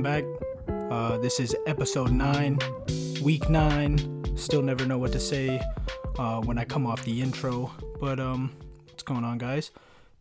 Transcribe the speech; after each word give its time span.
Welcome 0.00 0.22
back. 0.66 0.90
Uh, 0.90 1.18
this 1.18 1.40
is 1.40 1.54
episode 1.66 2.10
9, 2.10 2.58
week 3.20 3.50
9. 3.50 4.34
Still 4.34 4.62
never 4.62 4.86
know 4.86 4.96
what 4.96 5.12
to 5.12 5.20
say 5.20 5.60
uh, 6.18 6.40
when 6.40 6.56
I 6.56 6.64
come 6.64 6.86
off 6.86 7.04
the 7.04 7.20
intro, 7.20 7.70
but 8.00 8.18
um, 8.18 8.50
what's 8.86 9.02
going 9.02 9.24
on, 9.24 9.36
guys? 9.36 9.72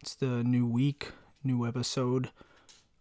It's 0.01 0.15
the 0.15 0.43
new 0.43 0.65
week, 0.65 1.13
new 1.45 1.65
episode. 1.65 2.29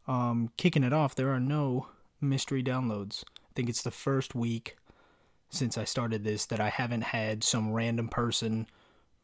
Um, 0.06 0.52
kicking 0.56 0.84
it 0.84 0.92
off, 0.92 1.16
there 1.16 1.30
are 1.30 1.40
no 1.40 1.88
mystery 2.20 2.62
downloads. 2.62 3.24
I 3.26 3.50
think 3.56 3.68
it's 3.68 3.82
the 3.82 3.90
first 3.90 4.36
week 4.36 4.76
since 5.50 5.76
I 5.76 5.82
started 5.82 6.22
this 6.22 6.46
that 6.46 6.60
I 6.60 6.68
haven't 6.68 7.02
had 7.02 7.42
some 7.42 7.72
random 7.72 8.06
person 8.06 8.68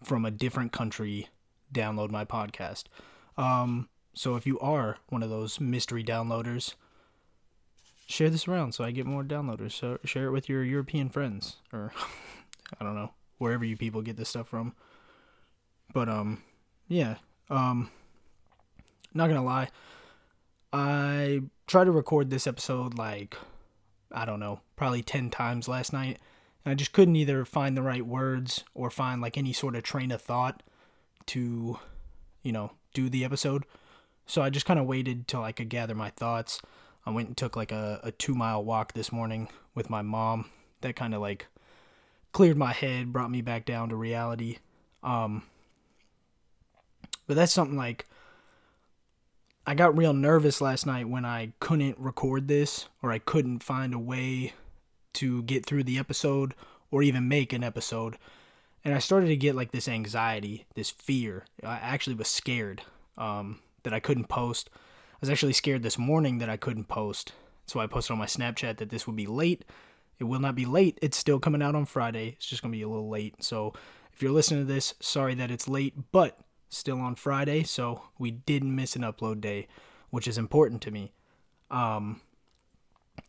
from 0.03 0.25
a 0.25 0.33
different 0.33 0.73
country 0.73 1.29
download 1.73 2.11
my 2.11 2.25
podcast. 2.25 2.87
Um, 3.37 3.89
so 4.13 4.35
if 4.35 4.45
you 4.45 4.59
are 4.59 4.99
one 5.09 5.23
of 5.23 5.31
those 5.31 5.61
mystery 5.61 6.03
downloaders, 6.03 6.75
share 8.07 8.31
this 8.31 8.49
around 8.49 8.73
so 8.73 8.85
I 8.85 8.91
get 8.91 9.07
more 9.07 9.23
downloaders. 9.23 9.73
So 9.73 9.99
share 10.05 10.27
it 10.27 10.33
with 10.33 10.49
your 10.49 10.63
European 10.63 11.09
friends 11.09 11.57
or 11.73 11.93
I 12.81 12.85
don't 12.85 12.95
know, 12.95 13.13
wherever 13.39 13.65
you 13.65 13.77
people 13.77 14.03
get 14.03 14.17
this 14.17 14.29
stuff 14.29 14.49
from. 14.49 14.75
But 15.93 16.09
um 16.09 16.43
yeah, 16.89 17.17
um 17.51 17.91
not 19.15 19.29
going 19.29 19.41
to 19.41 19.47
lie, 19.47 19.69
I 20.73 21.43
tried 21.69 21.85
to 21.85 21.93
record 21.93 22.31
this 22.31 22.47
episode 22.47 22.99
like 22.99 23.37
I 24.13 24.25
don't 24.25 24.41
know, 24.41 24.61
probably 24.77 25.03
10 25.03 25.31
times 25.31 25.69
last 25.69 25.93
night. 25.93 26.19
And 26.65 26.73
I 26.73 26.75
just 26.75 26.93
couldn't 26.93 27.17
either 27.17 27.45
find 27.45 27.77
the 27.77 27.83
right 27.83 28.07
words 28.07 28.65
or 28.75 28.91
find 28.91 29.21
like 29.21 29.37
any 29.37 29.53
sort 29.53 29.77
of 29.77 29.83
train 29.83 30.11
of 30.11 30.23
thought 30.23 30.63
to, 31.27 31.79
you 32.43 32.53
know, 32.53 32.73
do 32.93 33.09
the 33.09 33.25
episode. 33.25 33.65
So 34.27 34.41
I 34.41 34.51
just 34.51 34.67
kind 34.67 34.79
of 34.79 34.87
waited 34.87 35.29
till 35.29 35.43
I 35.43 35.53
could 35.53 35.69
gather 35.69 35.95
my 35.95 36.11
thoughts. 36.11 36.63
I 37.07 37.11
went 37.11 37.29
and 37.29 37.37
took 37.37 37.57
like 37.57 37.73
a, 37.73 38.01
a 38.03 38.13
two 38.13 38.35
mile 38.35 38.65
walk 38.65 38.93
this 38.93 39.13
morning 39.13 39.49
with 39.75 39.91
my 39.91 40.03
mom. 40.03 40.51
That 40.81 40.97
kind 40.97 41.15
of 41.15 41.21
like 41.21 41.47
cleared 42.33 42.57
my 42.57 42.73
head, 42.73 43.13
brought 43.13 43.31
me 43.31 43.41
back 43.41 43.65
down 43.65 43.89
to 43.91 43.97
reality. 43.97 44.59
Um, 45.03 45.45
but 47.27 47.37
that's 47.37 47.53
something 47.53 47.77
like 47.77 48.07
I 49.67 49.75
got 49.75 49.97
real 49.97 50.13
nervous 50.13 50.61
last 50.61 50.85
night 50.85 51.09
when 51.09 51.25
I 51.25 51.53
couldn't 51.59 51.99
record 51.99 52.49
this 52.49 52.89
or 53.03 53.13
I 53.13 53.19
couldn't 53.19 53.63
find 53.63 53.95
a 53.95 53.99
way 53.99 54.53
to 55.15 55.43
get 55.45 55.65
through 55.65 55.85
the 55.85 55.99
episode 55.99 56.55
or 56.91 57.03
even 57.03 57.29
make 57.29 57.53
an 57.53 57.65
episode. 57.65 58.19
And 58.85 58.93
I 58.93 58.99
started 58.99 59.29
to 59.29 59.37
get 59.37 59.55
like 59.55 59.73
this 59.73 59.89
anxiety, 59.89 60.67
this 60.75 60.91
fear. 60.91 61.45
I 61.63 61.77
actually 61.77 62.17
was 62.17 62.29
scared 62.29 62.83
um, 63.17 63.61
that 63.85 63.95
I 63.95 64.01
couldn't 64.01 64.29
post. 64.29 64.69
I 65.25 65.27
was 65.27 65.31
actually 65.31 65.55
scared 65.55 65.83
this 65.83 65.97
morning 65.97 66.37
that 66.37 66.51
I 66.51 66.59
couldn't 66.59 66.85
post. 66.85 67.33
So 67.65 67.81
I 67.81 67.87
posted 67.87 68.13
on 68.13 68.19
my 68.19 68.27
Snapchat 68.27 68.77
that 68.77 68.91
this 68.91 69.07
would 69.07 69.17
be 69.17 69.27
late. 69.27 69.65
It 70.19 70.25
will 70.25 70.39
not 70.39 70.55
be 70.55 70.67
late. 70.67 70.99
It's 71.01 71.17
still 71.17 71.41
coming 71.41 71.63
out 71.63 71.75
on 71.75 71.87
Friday. 71.87 72.35
It's 72.37 72.45
just 72.45 72.61
going 72.61 72.73
to 72.73 72.77
be 72.77 72.83
a 72.83 72.89
little 72.91 73.09
late. 73.09 73.43
So 73.43 73.73
if 74.13 74.21
you're 74.21 74.33
listening 74.33 74.67
to 74.67 74.71
this, 74.71 74.93
sorry 75.01 75.35
that 75.37 75.51
it's 75.51 75.67
late, 75.67 75.95
but 76.13 76.41
still 76.69 77.01
on 77.01 77.15
Friday, 77.15 77.63
so 77.63 78.03
we 78.19 78.33
didn't 78.33 78.77
miss 78.77 78.97
an 78.97 79.03
upload 79.03 79.41
day, 79.41 79.67
which 80.11 80.29
is 80.29 80.37
important 80.37 80.83
to 80.83 80.91
me. 80.91 81.15
Um, 81.71 82.21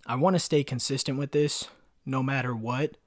I 0.06 0.16
want 0.16 0.36
to 0.36 0.40
stay 0.42 0.66
consistent 0.66 1.18
with 1.18 1.32
this 1.32 1.70
no 2.06 2.22
matter 2.22 2.54
what. 2.54 2.98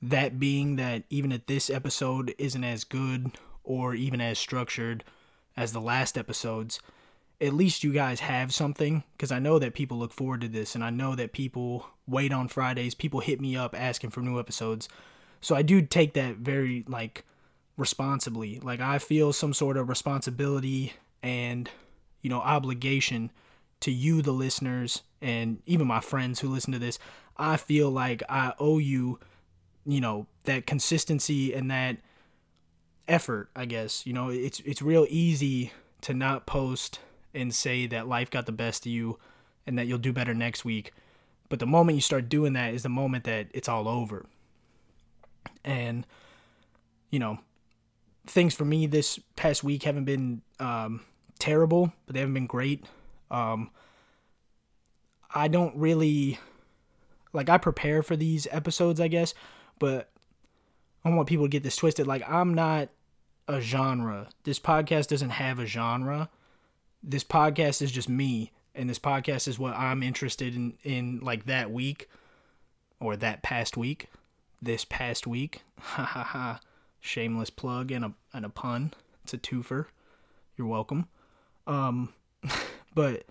That 0.00 0.40
being 0.40 0.76
that 0.76 1.02
even 1.10 1.30
if 1.30 1.44
this 1.44 1.68
episode 1.68 2.34
isn't 2.38 2.64
as 2.64 2.84
good 2.84 3.32
or 3.64 3.94
even 3.94 4.22
as 4.22 4.38
structured 4.38 5.04
as 5.58 5.74
the 5.74 5.80
last 5.82 6.16
episodes, 6.16 6.80
at 7.40 7.52
least 7.52 7.84
you 7.84 7.92
guys 7.92 8.20
have 8.20 8.54
something 8.54 9.02
because 9.16 9.32
I 9.32 9.38
know 9.38 9.58
that 9.58 9.74
people 9.74 9.98
look 9.98 10.12
forward 10.12 10.40
to 10.42 10.48
this 10.48 10.74
and 10.74 10.84
I 10.84 10.90
know 10.90 11.14
that 11.14 11.32
people 11.32 11.86
wait 12.06 12.32
on 12.32 12.48
Fridays, 12.48 12.94
people 12.94 13.20
hit 13.20 13.40
me 13.40 13.56
up 13.56 13.74
asking 13.78 14.10
for 14.10 14.20
new 14.20 14.38
episodes. 14.38 14.88
So 15.40 15.54
I 15.54 15.62
do 15.62 15.82
take 15.82 16.14
that 16.14 16.36
very 16.36 16.84
like 16.88 17.24
responsibly. 17.76 18.60
Like 18.60 18.80
I 18.80 18.98
feel 18.98 19.32
some 19.32 19.52
sort 19.52 19.76
of 19.76 19.88
responsibility 19.88 20.94
and 21.22 21.68
you 22.22 22.30
know 22.30 22.40
obligation 22.40 23.30
to 23.80 23.90
you 23.90 24.22
the 24.22 24.32
listeners 24.32 25.02
and 25.20 25.60
even 25.66 25.86
my 25.86 26.00
friends 26.00 26.40
who 26.40 26.48
listen 26.48 26.72
to 26.72 26.78
this. 26.78 26.98
I 27.36 27.56
feel 27.56 27.90
like 27.90 28.22
I 28.28 28.54
owe 28.58 28.78
you 28.78 29.18
you 29.84 30.00
know 30.00 30.26
that 30.44 30.66
consistency 30.66 31.52
and 31.52 31.70
that 31.70 31.98
effort, 33.08 33.50
I 33.54 33.66
guess. 33.66 34.06
You 34.06 34.12
know, 34.12 34.30
it's 34.30 34.60
it's 34.60 34.82
real 34.82 35.06
easy 35.10 35.72
to 36.02 36.14
not 36.14 36.46
post 36.46 37.00
and 37.34 37.54
say 37.54 37.86
that 37.86 38.08
life 38.08 38.30
got 38.30 38.46
the 38.46 38.52
best 38.52 38.86
of 38.86 38.92
you 38.92 39.18
and 39.66 39.78
that 39.78 39.86
you'll 39.86 39.98
do 39.98 40.12
better 40.12 40.34
next 40.34 40.64
week. 40.64 40.92
But 41.48 41.58
the 41.58 41.66
moment 41.66 41.96
you 41.96 42.00
start 42.02 42.28
doing 42.28 42.54
that 42.54 42.74
is 42.74 42.82
the 42.82 42.88
moment 42.88 43.24
that 43.24 43.48
it's 43.52 43.68
all 43.68 43.88
over. 43.88 44.26
And 45.64 46.06
you 47.10 47.18
know, 47.18 47.38
things 48.26 48.54
for 48.54 48.64
me 48.64 48.86
this 48.86 49.20
past 49.36 49.62
week 49.62 49.84
haven't 49.84 50.04
been 50.04 50.42
um, 50.58 51.02
terrible, 51.38 51.92
but 52.06 52.14
they 52.14 52.20
haven't 52.20 52.34
been 52.34 52.46
great. 52.46 52.84
Um, 53.30 53.70
I 55.32 55.48
don't 55.48 55.76
really 55.76 56.38
like 57.32 57.48
I 57.48 57.58
prepare 57.58 58.02
for 58.02 58.16
these 58.16 58.46
episodes, 58.50 59.00
I 59.00 59.08
guess, 59.08 59.34
but 59.78 60.10
I 61.04 61.08
don't 61.08 61.16
want 61.16 61.28
people 61.28 61.44
to 61.44 61.50
get 61.50 61.62
this 61.62 61.76
twisted. 61.76 62.06
Like 62.06 62.28
I'm 62.28 62.54
not 62.54 62.88
a 63.46 63.60
genre. 63.60 64.28
This 64.44 64.58
podcast 64.58 65.08
doesn't 65.08 65.30
have 65.30 65.58
a 65.58 65.66
genre. 65.66 66.30
This 67.06 67.22
podcast 67.22 67.82
is 67.82 67.92
just 67.92 68.08
me, 68.08 68.50
and 68.74 68.88
this 68.88 68.98
podcast 68.98 69.46
is 69.46 69.58
what 69.58 69.76
I'm 69.76 70.02
interested 70.02 70.56
in 70.56 70.78
in 70.82 71.20
like 71.20 71.44
that 71.44 71.70
week 71.70 72.08
or 72.98 73.14
that 73.16 73.42
past 73.42 73.76
week. 73.76 74.08
This 74.62 74.84
past 74.84 75.26
week. 75.26 75.62
Ha 75.80 76.02
ha 76.02 76.22
ha 76.22 76.60
shameless 77.00 77.50
plug 77.50 77.90
and 77.90 78.06
a 78.06 78.12
and 78.32 78.46
a 78.46 78.48
pun. 78.48 78.94
It's 79.22 79.34
a 79.34 79.38
twofer. 79.38 79.84
You're 80.56 80.66
welcome. 80.66 81.08
Um, 81.66 82.14
but 82.94 83.24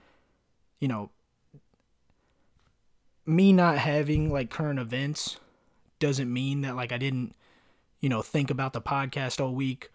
you 0.80 0.88
know, 0.88 1.10
me 3.26 3.54
not 3.54 3.80
having 3.80 4.32
like 4.32 4.52
current 4.52 4.78
events 4.78 5.38
doesn't 5.98 6.32
mean 6.32 6.62
that 6.62 6.76
like 6.76 6.92
I 6.92 7.00
didn't, 7.00 7.36
you 8.02 8.10
know, 8.10 8.22
think 8.22 8.52
about 8.52 8.74
the 8.74 8.82
podcast 8.82 9.44
all 9.44 9.56
week 9.56 9.90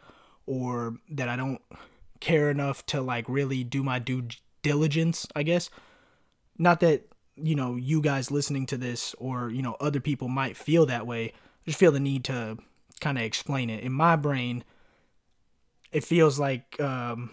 or 0.46 0.96
that 1.10 1.28
I 1.28 1.36
don't 1.36 1.62
care 2.20 2.50
enough 2.50 2.84
to 2.86 3.00
like 3.00 3.28
really 3.28 3.64
do 3.64 3.82
my 3.82 3.98
due 3.98 4.28
diligence, 4.62 5.26
I 5.34 5.42
guess. 5.42 5.70
Not 6.58 6.80
that, 6.80 7.06
you 7.36 7.54
know, 7.54 7.76
you 7.76 8.00
guys 8.00 8.30
listening 8.30 8.66
to 8.66 8.76
this 8.76 9.14
or, 9.18 9.50
you 9.50 9.62
know, 9.62 9.76
other 9.80 10.00
people 10.00 10.28
might 10.28 10.56
feel 10.56 10.86
that 10.86 11.06
way. 11.06 11.26
I 11.26 11.64
just 11.66 11.78
feel 11.78 11.92
the 11.92 12.00
need 12.00 12.24
to 12.24 12.58
kind 13.00 13.18
of 13.18 13.24
explain 13.24 13.70
it. 13.70 13.84
In 13.84 13.92
my 13.92 14.16
brain, 14.16 14.64
it 15.92 16.04
feels 16.04 16.38
like 16.38 16.80
um, 16.80 17.30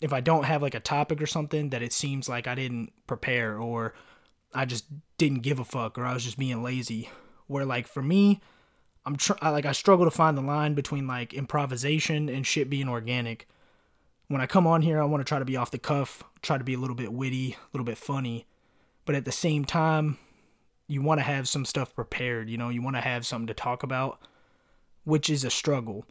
if 0.00 0.12
I 0.12 0.20
don't 0.20 0.44
have 0.44 0.62
like 0.62 0.74
a 0.74 0.80
topic 0.80 1.20
or 1.20 1.26
something, 1.26 1.70
that 1.70 1.82
it 1.82 1.92
seems 1.92 2.28
like 2.28 2.46
I 2.46 2.54
didn't 2.54 2.92
prepare 3.06 3.58
or 3.58 3.94
I 4.54 4.64
just 4.64 4.86
didn't 5.18 5.42
give 5.42 5.58
a 5.58 5.64
fuck 5.64 5.98
or 5.98 6.04
I 6.04 6.14
was 6.14 6.24
just 6.24 6.38
being 6.38 6.62
lazy. 6.62 7.10
Where 7.46 7.64
like 7.64 7.86
for 7.86 8.02
me, 8.02 8.40
I'm 9.04 9.16
tr- 9.16 9.34
I, 9.40 9.50
like 9.50 9.66
I 9.66 9.72
struggle 9.72 10.04
to 10.04 10.10
find 10.10 10.36
the 10.36 10.42
line 10.42 10.74
between 10.74 11.06
like 11.06 11.34
improvisation 11.34 12.28
and 12.28 12.46
shit 12.46 12.68
being 12.70 12.88
organic. 12.88 13.48
When 14.28 14.40
I 14.40 14.46
come 14.46 14.66
on 14.66 14.82
here, 14.82 15.00
I 15.00 15.04
want 15.04 15.20
to 15.20 15.28
try 15.28 15.38
to 15.38 15.44
be 15.44 15.56
off 15.56 15.70
the 15.70 15.78
cuff, 15.78 16.24
try 16.42 16.58
to 16.58 16.64
be 16.64 16.74
a 16.74 16.78
little 16.78 16.96
bit 16.96 17.12
witty, 17.12 17.52
a 17.52 17.56
little 17.72 17.84
bit 17.84 17.98
funny, 17.98 18.46
but 19.04 19.14
at 19.14 19.24
the 19.24 19.32
same 19.32 19.64
time, 19.64 20.18
you 20.88 21.00
want 21.02 21.18
to 21.18 21.24
have 21.24 21.48
some 21.48 21.64
stuff 21.64 21.94
prepared. 21.94 22.48
You 22.48 22.58
know, 22.58 22.68
you 22.68 22.82
want 22.82 22.96
to 22.96 23.02
have 23.02 23.26
something 23.26 23.46
to 23.48 23.54
talk 23.54 23.82
about 23.82 24.20
which 25.06 25.30
is 25.30 25.44
a 25.44 25.50
struggle. 25.50 26.04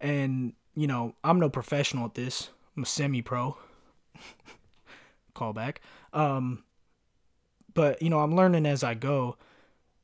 And, 0.00 0.52
you 0.74 0.86
know, 0.86 1.14
I'm 1.24 1.38
no 1.38 1.48
professional 1.48 2.04
at 2.04 2.14
this. 2.14 2.50
I'm 2.76 2.82
a 2.82 2.86
semi 2.86 3.22
pro. 3.22 3.56
Callback. 5.36 5.76
Um, 6.12 6.64
but, 7.72 8.02
you 8.02 8.10
know, 8.10 8.18
I'm 8.18 8.34
learning 8.34 8.66
as 8.66 8.82
I 8.82 8.94
go. 8.94 9.36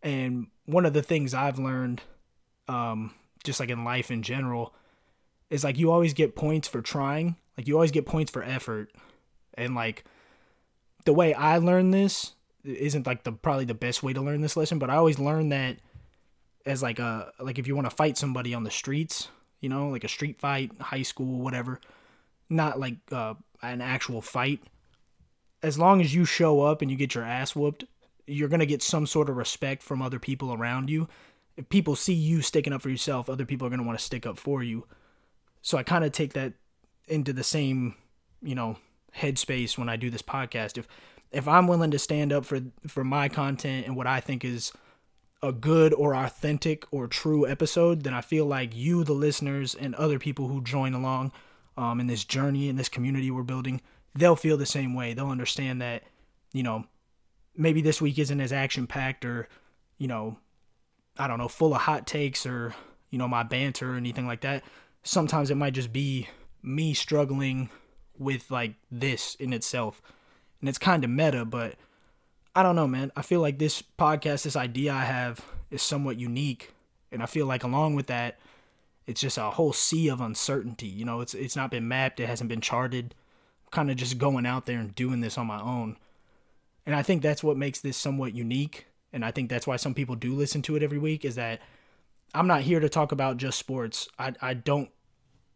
And 0.01 0.47
one 0.65 0.87
of 0.87 0.93
the 0.93 1.03
things 1.03 1.35
I've 1.35 1.59
learned, 1.59 2.03
um, 2.69 3.15
just 3.43 3.59
like 3.59 3.69
in 3.69 3.85
life 3.85 4.13
in 4.13 4.23
general, 4.23 4.73
is 5.51 5.65
like 5.65 5.77
you 5.77 5.91
always 5.91 6.15
get 6.15 6.37
points 6.37 6.69
for 6.69 6.81
trying. 6.81 7.35
Like 7.57 7.69
you 7.69 7.75
always 7.75 7.91
get 7.91 8.07
points 8.07 8.31
for 8.31 8.43
effort. 8.43 8.93
And 9.55 9.75
like 9.75 10.05
the 11.05 11.13
way 11.13 11.35
I 11.35 11.59
learn 11.59 11.91
this 11.91 12.35
isn't 12.65 13.07
like 13.07 13.25
the 13.25 13.33
probably 13.33 13.65
the 13.65 13.75
best 13.75 14.03
way 14.03 14.13
to 14.13 14.21
learn 14.21 14.41
this 14.41 14.57
lesson, 14.57 14.79
but 14.79 14.91
I 14.91 14.97
always 14.97 15.19
learn 15.19 15.49
that 15.51 15.79
as 16.67 16.83
like 16.83 16.99
a 16.99 17.33
like 17.39 17.59
if 17.59 17.67
you 17.67 17.75
want 17.75 17.89
to 17.89 17.97
fight 17.97 18.19
somebody 18.19 18.53
on 18.53 18.65
the 18.65 18.71
streets, 18.71 19.29
you 19.61 19.69
know, 19.69 19.89
like 19.89 20.05
a 20.05 20.09
street 20.09 20.39
fight, 20.39 20.73
high 20.81 21.03
school, 21.03 21.41
whatever, 21.41 21.81
not 22.51 22.79
like 22.79 22.97
uh, 23.13 23.35
an 23.63 23.81
actual 23.81 24.21
fight. 24.21 24.61
As 25.63 25.79
long 25.79 26.01
as 26.01 26.15
you 26.15 26.25
show 26.25 26.61
up 26.63 26.83
and 26.83 26.91
you 26.91 26.97
get 26.97 27.15
your 27.15 27.25
ass 27.25 27.57
whooped, 27.57 27.85
you're 28.27 28.49
gonna 28.49 28.67
get 28.67 28.83
some 28.83 29.07
sort 29.07 29.31
of 29.31 29.37
respect 29.37 29.83
from 29.83 30.03
other 30.03 30.19
people 30.19 30.53
around 30.53 30.91
you. 30.91 31.09
If 31.57 31.69
people 31.69 31.97
see 31.97 32.13
you 32.13 32.43
sticking 32.43 32.73
up 32.73 32.83
for 32.83 32.91
yourself, 32.91 33.31
other 33.31 33.47
people 33.47 33.67
are 33.67 33.71
gonna 33.71 33.85
want 33.85 33.99
to 33.99 34.05
stick 34.05 34.27
up 34.27 34.39
for 34.39 34.63
you. 34.63 34.87
So 35.63 35.79
I 35.79 35.83
kind 35.83 36.05
of 36.05 36.13
take 36.13 36.35
that 36.35 36.53
into 37.09 37.33
the 37.33 37.45
same, 37.45 37.95
you 38.43 38.55
know, 38.55 38.77
headspace 39.17 39.79
when 39.79 39.89
I 39.89 39.97
do 39.97 40.11
this 40.11 40.23
podcast. 40.23 40.79
If 40.79 40.89
if 41.33 41.49
I'm 41.49 41.67
willing 41.67 41.91
to 41.91 41.99
stand 41.99 42.33
up 42.33 42.45
for 42.45 42.61
for 42.87 43.05
my 43.05 43.29
content 43.29 43.87
and 43.87 43.97
what 43.97 44.07
I 44.07 44.21
think 44.21 44.45
is 44.45 44.73
a 45.43 45.53
good 45.53 45.93
or 45.93 46.15
authentic 46.15 46.85
or 46.91 47.07
true 47.07 47.47
episode, 47.47 48.03
then 48.03 48.15
I 48.15 48.21
feel 48.21 48.47
like 48.47 48.75
you, 48.75 49.05
the 49.05 49.13
listeners, 49.13 49.75
and 49.75 49.95
other 49.95 50.19
people 50.19 50.49
who 50.49 50.63
join 50.63 50.95
along 50.95 51.33
um, 51.77 52.01
in 52.01 52.07
this 52.07 52.25
journey 52.25 52.69
in 52.69 52.77
this 52.77 52.89
community 52.89 53.31
we're 53.31 53.43
building, 53.43 53.81
they'll 54.15 54.37
feel 54.37 54.57
the 54.57 54.67
same 54.67 54.95
way. 54.95 55.13
They'll 55.13 55.29
understand 55.29 55.83
that, 55.83 56.05
you 56.53 56.63
know, 56.63 56.85
maybe 57.55 57.83
this 57.83 58.01
week 58.01 58.19
isn't 58.19 58.41
as 58.41 58.53
action 58.53 58.87
packed 58.87 59.25
or, 59.25 59.49
you 59.99 60.09
know, 60.09 60.39
I 61.19 61.27
don't 61.27 61.39
know, 61.39 61.49
full 61.49 61.75
of 61.75 61.83
hot 61.83 62.07
takes 62.07 62.47
or, 62.47 62.75
you 63.11 63.19
know, 63.19 63.29
my 63.29 63.43
banter 63.43 63.93
or 63.93 63.97
anything 63.97 64.27
like 64.27 64.41
that. 64.41 64.65
Sometimes 65.03 65.51
it 65.51 65.57
might 65.57 65.75
just 65.75 65.93
be 65.93 66.29
me 66.63 66.95
struggling 66.95 67.71
with 68.19 68.51
like 68.51 68.75
this 68.91 69.35
in 69.37 69.53
itself. 69.53 70.03
And 70.61 70.69
it's 70.69 70.79
kind 70.79 71.05
of 71.05 71.11
meta, 71.11 71.45
but 71.45 71.77
I 72.55 72.63
don't 72.63 72.77
know, 72.77 72.89
man. 72.89 73.13
I 73.17 73.23
feel 73.23 73.41
like 73.41 73.59
this 73.59 73.83
podcast, 73.83 74.45
this 74.45 74.57
idea 74.57 74.93
I 74.93 75.05
have 75.05 75.45
is 75.71 75.83
somewhat 75.83 76.19
unique. 76.19 76.73
And 77.13 77.23
I 77.23 77.27
feel 77.27 77.47
like 77.47 77.65
along 77.65 77.95
with 77.95 78.07
that, 78.07 78.39
it's 79.07 79.21
just 79.21 79.39
a 79.39 79.51
whole 79.51 79.73
sea 79.73 80.09
of 80.09 80.21
uncertainty. 80.21 80.89
You 80.89 81.05
know, 81.05 81.21
it's 81.21 81.35
it's 81.35 81.57
not 81.57 81.71
been 81.71 81.87
mapped, 81.87 82.19
it 82.19 82.27
hasn't 82.27 82.49
been 82.49 82.61
charted. 82.61 83.15
I'm 83.67 83.71
kind 83.71 83.91
of 83.91 83.97
just 83.97 84.19
going 84.19 84.47
out 84.47 84.67
there 84.67 84.79
and 84.79 84.95
doing 84.95 85.21
this 85.21 85.39
on 85.39 85.47
my 85.47 85.61
own. 85.61 85.97
And 86.85 86.95
I 86.95 87.03
think 87.03 87.23
that's 87.23 87.45
what 87.45 87.57
makes 87.57 87.81
this 87.81 87.97
somewhat 87.97 88.35
unique. 88.35 88.87
And 89.13 89.25
I 89.25 89.31
think 89.31 89.49
that's 89.49 89.67
why 89.67 89.77
some 89.77 89.95
people 89.95 90.15
do 90.15 90.35
listen 90.35 90.63
to 90.63 90.77
it 90.77 90.83
every 90.83 90.99
week 90.99 91.25
is 91.25 91.37
that 91.37 91.61
I'm 92.35 92.47
not 92.47 92.63
here 92.63 92.81
to 92.81 92.89
talk 92.89 93.13
about 93.13 93.37
just 93.37 93.59
sports. 93.59 94.09
I 94.19 94.35
I 94.41 94.55
don't 94.55 94.91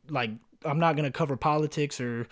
like 0.08 0.30
I'm 0.64 0.78
not 0.78 0.96
to 0.96 1.10
cover 1.10 1.36
politics 1.36 2.00
or 2.00 2.26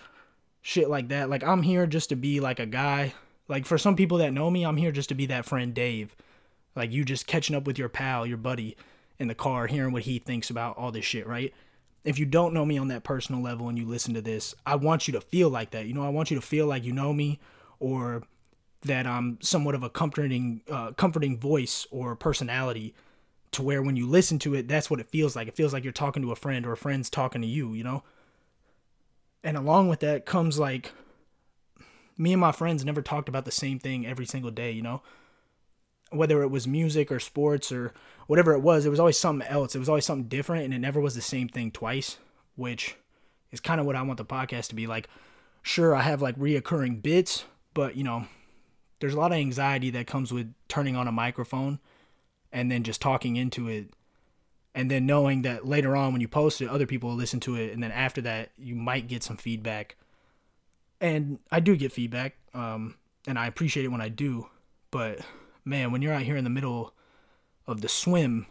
shit 0.61 0.89
like 0.89 1.09
that. 1.09 1.29
Like 1.29 1.43
I'm 1.43 1.63
here 1.63 1.87
just 1.87 2.09
to 2.09 2.15
be 2.15 2.39
like 2.39 2.59
a 2.59 2.65
guy. 2.65 3.13
Like 3.47 3.65
for 3.65 3.77
some 3.77 3.95
people 3.95 4.19
that 4.19 4.33
know 4.33 4.49
me, 4.49 4.63
I'm 4.63 4.77
here 4.77 4.91
just 4.91 5.09
to 5.09 5.15
be 5.15 5.25
that 5.27 5.45
friend 5.45 5.73
Dave. 5.73 6.15
Like 6.75 6.91
you 6.91 7.03
just 7.03 7.27
catching 7.27 7.55
up 7.55 7.65
with 7.65 7.79
your 7.79 7.89
pal, 7.89 8.25
your 8.25 8.37
buddy 8.37 8.77
in 9.17 9.27
the 9.27 9.35
car, 9.35 9.67
hearing 9.67 9.91
what 9.91 10.03
he 10.03 10.19
thinks 10.19 10.49
about 10.49 10.77
all 10.77 10.91
this 10.91 11.05
shit, 11.05 11.27
right? 11.27 11.53
If 12.03 12.17
you 12.17 12.25
don't 12.25 12.53
know 12.53 12.65
me 12.65 12.77
on 12.77 12.87
that 12.87 13.03
personal 13.03 13.41
level 13.41 13.67
and 13.67 13.77
you 13.77 13.85
listen 13.85 14.13
to 14.13 14.21
this, 14.21 14.55
I 14.65 14.75
want 14.75 15.07
you 15.07 15.11
to 15.13 15.21
feel 15.21 15.49
like 15.49 15.71
that. 15.71 15.85
You 15.85 15.93
know, 15.93 16.05
I 16.05 16.09
want 16.09 16.31
you 16.31 16.39
to 16.39 16.45
feel 16.45 16.67
like 16.67 16.83
you 16.83 16.93
know 16.93 17.11
me 17.11 17.39
or 17.79 18.23
that 18.83 19.05
I'm 19.05 19.37
somewhat 19.41 19.75
of 19.75 19.83
a 19.83 19.89
comforting 19.89 20.61
uh, 20.71 20.91
comforting 20.91 21.37
voice 21.37 21.85
or 21.91 22.15
personality 22.15 22.93
to 23.51 23.63
where 23.63 23.81
when 23.81 23.95
you 23.95 24.07
listen 24.07 24.39
to 24.39 24.53
it, 24.53 24.67
that's 24.67 24.89
what 24.89 24.99
it 24.99 25.07
feels 25.07 25.35
like. 25.35 25.47
It 25.47 25.55
feels 25.55 25.73
like 25.73 25.83
you're 25.83 25.91
talking 25.91 26.21
to 26.21 26.31
a 26.31 26.35
friend 26.35 26.65
or 26.65 26.71
a 26.71 26.77
friend's 26.77 27.09
talking 27.09 27.41
to 27.41 27.47
you, 27.47 27.73
you 27.73 27.83
know? 27.83 28.03
And 29.43 29.57
along 29.57 29.87
with 29.87 29.99
that 30.01 30.25
comes 30.25 30.59
like 30.59 30.91
me 32.17 32.33
and 32.33 32.41
my 32.41 32.51
friends 32.51 32.83
never 32.83 33.01
talked 33.01 33.29
about 33.29 33.45
the 33.45 33.51
same 33.51 33.79
thing 33.79 34.05
every 34.05 34.25
single 34.25 34.51
day, 34.51 34.71
you 34.71 34.81
know? 34.81 35.01
Whether 36.11 36.41
it 36.41 36.49
was 36.49 36.67
music 36.67 37.11
or 37.11 37.19
sports 37.19 37.71
or 37.71 37.93
whatever 38.27 38.53
it 38.53 38.59
was, 38.59 38.85
it 38.85 38.89
was 38.89 38.99
always 38.99 39.17
something 39.17 39.47
else. 39.47 39.75
It 39.75 39.79
was 39.79 39.89
always 39.89 40.05
something 40.05 40.27
different 40.27 40.65
and 40.65 40.73
it 40.73 40.79
never 40.79 40.99
was 40.99 41.15
the 41.15 41.21
same 41.21 41.47
thing 41.47 41.71
twice, 41.71 42.17
which 42.55 42.95
is 43.51 43.59
kind 43.59 43.79
of 43.79 43.85
what 43.85 43.95
I 43.95 44.01
want 44.01 44.17
the 44.17 44.25
podcast 44.25 44.67
to 44.69 44.75
be 44.75 44.87
like. 44.87 45.07
Sure, 45.61 45.95
I 45.95 46.01
have 46.01 46.21
like 46.21 46.37
reoccurring 46.37 47.01
bits, 47.01 47.45
but 47.73 47.95
you 47.95 48.03
know, 48.03 48.25
there's 48.99 49.13
a 49.13 49.19
lot 49.19 49.31
of 49.31 49.37
anxiety 49.37 49.89
that 49.91 50.07
comes 50.07 50.33
with 50.33 50.53
turning 50.67 50.95
on 50.95 51.07
a 51.07 51.11
microphone 51.11 51.79
and 52.51 52.71
then 52.71 52.83
just 52.83 53.01
talking 53.01 53.35
into 53.35 53.67
it 53.67 53.93
and 54.75 54.89
then 54.89 55.05
knowing 55.05 55.41
that 55.41 55.65
later 55.65 55.95
on 55.95 56.11
when 56.11 56.21
you 56.21 56.27
post 56.27 56.61
it 56.61 56.69
other 56.69 56.85
people 56.85 57.09
will 57.09 57.15
listen 57.15 57.39
to 57.39 57.55
it 57.55 57.73
and 57.73 57.81
then 57.83 57.91
after 57.91 58.21
that 58.21 58.51
you 58.57 58.75
might 58.75 59.07
get 59.07 59.23
some 59.23 59.37
feedback. 59.37 59.95
And 61.01 61.39
i 61.51 61.59
do 61.59 61.75
get 61.75 61.91
feedback 61.91 62.35
um, 62.53 62.95
and 63.27 63.39
i 63.39 63.47
appreciate 63.47 63.85
it 63.85 63.89
when 63.89 64.01
i 64.01 64.09
do 64.09 64.47
but 64.91 65.19
man 65.63 65.91
when 65.91 66.01
you're 66.01 66.13
out 66.13 66.23
here 66.23 66.37
in 66.37 66.43
the 66.43 66.49
middle 66.49 66.93
of 67.67 67.81
the 67.81 67.89
swim 67.89 68.47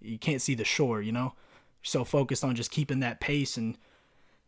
you 0.00 0.18
can't 0.18 0.42
see 0.42 0.54
the 0.54 0.64
shore 0.64 1.00
you 1.00 1.12
know? 1.12 1.32
You're 1.82 1.90
so 1.90 2.04
focused 2.04 2.44
on 2.44 2.54
just 2.54 2.70
keeping 2.70 3.00
that 3.00 3.20
pace 3.20 3.56
and 3.56 3.78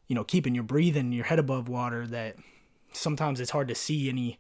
you 0.08 0.14
know 0.14 0.24
keeping 0.24 0.54
your 0.54 0.64
breathing 0.64 1.12
your 1.12 1.24
head 1.24 1.38
above 1.38 1.68
water 1.68 2.06
that 2.06 2.36
sometimes 2.92 3.40
it's 3.40 3.50
hard 3.50 3.68
to 3.68 3.74
see 3.74 4.08
any 4.08 4.38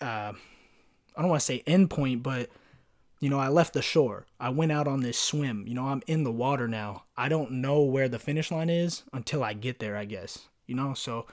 uh, 0.00 0.32
i 1.16 1.20
don't 1.20 1.28
want 1.28 1.40
to 1.40 1.46
say 1.46 1.62
endpoint 1.66 2.22
but 2.22 2.50
you 3.20 3.28
know, 3.28 3.38
I 3.38 3.48
left 3.48 3.74
the 3.74 3.82
shore. 3.82 4.26
I 4.40 4.48
went 4.48 4.72
out 4.72 4.88
on 4.88 5.00
this 5.00 5.18
swim. 5.18 5.66
You 5.68 5.74
know, 5.74 5.86
I'm 5.86 6.02
in 6.06 6.24
the 6.24 6.32
water 6.32 6.66
now. 6.66 7.04
I 7.16 7.28
don't 7.28 7.52
know 7.52 7.82
where 7.82 8.08
the 8.08 8.18
finish 8.18 8.50
line 8.50 8.70
is 8.70 9.02
until 9.12 9.44
I 9.44 9.52
get 9.52 9.78
there, 9.78 9.96
I 9.96 10.06
guess. 10.06 10.48
You 10.66 10.74
know, 10.74 10.94
so 10.94 11.26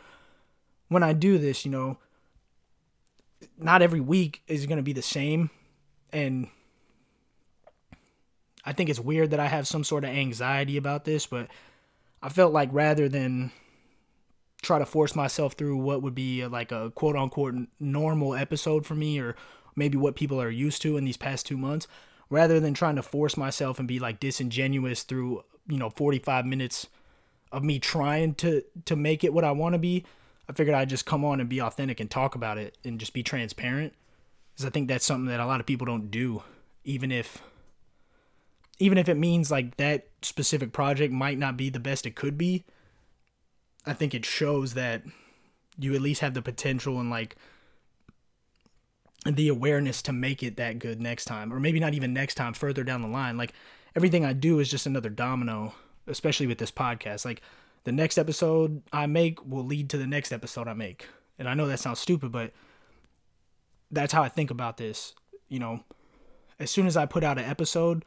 when 0.89 1.01
I 1.01 1.13
do 1.13 1.37
this, 1.37 1.65
you 1.65 1.71
know, 1.71 1.97
not 3.57 3.81
every 3.81 4.01
week 4.01 4.41
is 4.47 4.65
going 4.65 4.77
to 4.77 4.83
be 4.83 4.93
the 4.93 5.01
same. 5.01 5.49
And 6.11 6.49
I 8.65 8.73
think 8.73 8.89
it's 8.89 8.99
weird 8.99 9.31
that 9.31 9.39
I 9.39 9.47
have 9.47 9.65
some 9.65 9.85
sort 9.85 10.03
of 10.03 10.09
anxiety 10.09 10.75
about 10.75 11.05
this, 11.05 11.25
but 11.25 11.47
I 12.21 12.27
felt 12.27 12.51
like 12.51 12.69
rather 12.73 13.07
than 13.07 13.51
try 14.61 14.79
to 14.79 14.85
force 14.85 15.15
myself 15.15 15.53
through 15.53 15.77
what 15.77 16.01
would 16.01 16.15
be 16.15 16.43
uh, 16.43 16.49
like 16.49 16.73
a 16.73 16.91
quote 16.91 17.15
unquote 17.15 17.55
normal 17.79 18.35
episode 18.35 18.85
for 18.85 18.95
me 18.95 19.19
or 19.19 19.35
maybe 19.77 19.97
what 19.97 20.15
people 20.15 20.41
are 20.41 20.49
used 20.49 20.81
to 20.81 20.97
in 20.97 21.05
these 21.05 21.15
past 21.15 21.45
two 21.45 21.57
months, 21.57 21.87
rather 22.29 22.59
than 22.59 22.73
trying 22.73 22.97
to 22.97 23.03
force 23.03 23.37
myself 23.37 23.79
and 23.79 23.87
be 23.87 23.99
like 23.99 24.19
disingenuous 24.19 25.03
through 25.03 25.43
you 25.67 25.77
know 25.77 25.89
45 25.89 26.45
minutes 26.45 26.87
of 27.51 27.63
me 27.63 27.79
trying 27.79 28.33
to 28.35 28.63
to 28.83 28.95
make 28.97 29.23
it 29.23 29.33
what 29.33 29.45
I 29.45 29.51
want 29.51 29.73
to 29.73 29.79
be. 29.79 30.03
I 30.49 30.53
figured 30.53 30.75
I'd 30.75 30.89
just 30.89 31.05
come 31.05 31.23
on 31.23 31.39
and 31.39 31.49
be 31.49 31.61
authentic 31.61 31.99
and 31.99 32.09
talk 32.09 32.35
about 32.35 32.57
it 32.57 32.77
and 32.83 32.99
just 32.99 33.13
be 33.13 33.23
transparent, 33.23 33.93
because 34.53 34.65
I 34.65 34.69
think 34.69 34.87
that's 34.87 35.05
something 35.05 35.27
that 35.27 35.39
a 35.39 35.45
lot 35.45 35.59
of 35.59 35.65
people 35.65 35.85
don't 35.85 36.11
do, 36.11 36.43
even 36.83 37.11
if 37.11 37.41
even 38.79 38.97
if 38.97 39.09
it 39.09 39.17
means 39.17 39.51
like 39.51 39.77
that 39.77 40.07
specific 40.21 40.71
project 40.71 41.13
might 41.13 41.37
not 41.37 41.57
be 41.57 41.69
the 41.69 41.79
best 41.79 42.05
it 42.05 42.15
could 42.15 42.37
be. 42.37 42.65
I 43.85 43.93
think 43.93 44.13
it 44.13 44.25
shows 44.25 44.73
that 44.73 45.03
you 45.79 45.95
at 45.95 46.01
least 46.01 46.21
have 46.21 46.33
the 46.33 46.41
potential 46.41 46.99
and 46.99 47.09
like 47.09 47.35
the 49.35 49.49
awareness 49.49 50.01
to 50.03 50.13
make 50.13 50.41
it 50.41 50.57
that 50.57 50.79
good 50.79 51.01
next 51.01 51.25
time 51.25 51.51
or 51.53 51.59
maybe 51.59 51.79
not 51.79 51.93
even 51.93 52.13
next 52.13 52.35
time 52.35 52.53
further 52.53 52.83
down 52.83 53.01
the 53.01 53.07
line. 53.07 53.37
Like 53.37 53.53
everything 53.95 54.23
i 54.23 54.33
do 54.33 54.59
is 54.59 54.69
just 54.69 54.85
another 54.85 55.09
domino 55.09 55.73
especially 56.07 56.47
with 56.47 56.57
this 56.57 56.71
podcast. 56.71 57.25
Like 57.25 57.41
the 57.83 57.91
next 57.91 58.17
episode 58.17 58.81
i 58.93 59.05
make 59.05 59.45
will 59.45 59.65
lead 59.65 59.89
to 59.89 59.97
the 59.97 60.07
next 60.07 60.31
episode 60.31 60.67
i 60.67 60.73
make. 60.73 61.07
And 61.39 61.49
i 61.49 61.53
know 61.53 61.67
that 61.67 61.79
sounds 61.79 61.99
stupid 61.99 62.31
but 62.31 62.53
that's 63.91 64.13
how 64.13 64.23
i 64.23 64.29
think 64.29 64.51
about 64.51 64.77
this 64.77 65.13
you 65.49 65.59
know? 65.59 65.81
As 66.59 66.71
soon 66.71 66.87
as 66.87 66.97
i 66.97 67.05
put 67.05 67.23
out 67.23 67.37
an 67.37 67.45
episode 67.45 68.05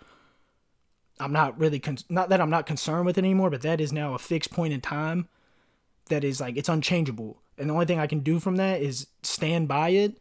i'm 1.19 1.33
not 1.33 1.59
really 1.59 1.79
con- 1.79 1.99
not 2.09 2.31
that 2.31 2.41
i'm 2.41 2.51
not 2.51 2.67
concerned 2.67 3.05
with 3.05 3.19
it 3.19 3.25
anymore 3.25 3.51
but 3.51 3.63
that 3.63 3.81
is 3.81 3.93
now 3.93 4.15
a 4.15 4.19
fixed 4.19 4.51
point 4.51 4.73
in 4.73 4.81
time 4.81 5.29
that 6.09 6.25
is 6.25 6.41
like 6.41 6.57
it's 6.57 6.69
unchangeable. 6.69 7.41
And 7.59 7.69
the 7.69 7.75
only 7.75 7.87
thing 7.87 7.99
i 7.99 8.07
can 8.07 8.21
do 8.21 8.39
from 8.39 8.57
that 8.57 8.81
is 8.81 9.07
stand 9.23 9.69
by 9.69 9.91
it 9.91 10.19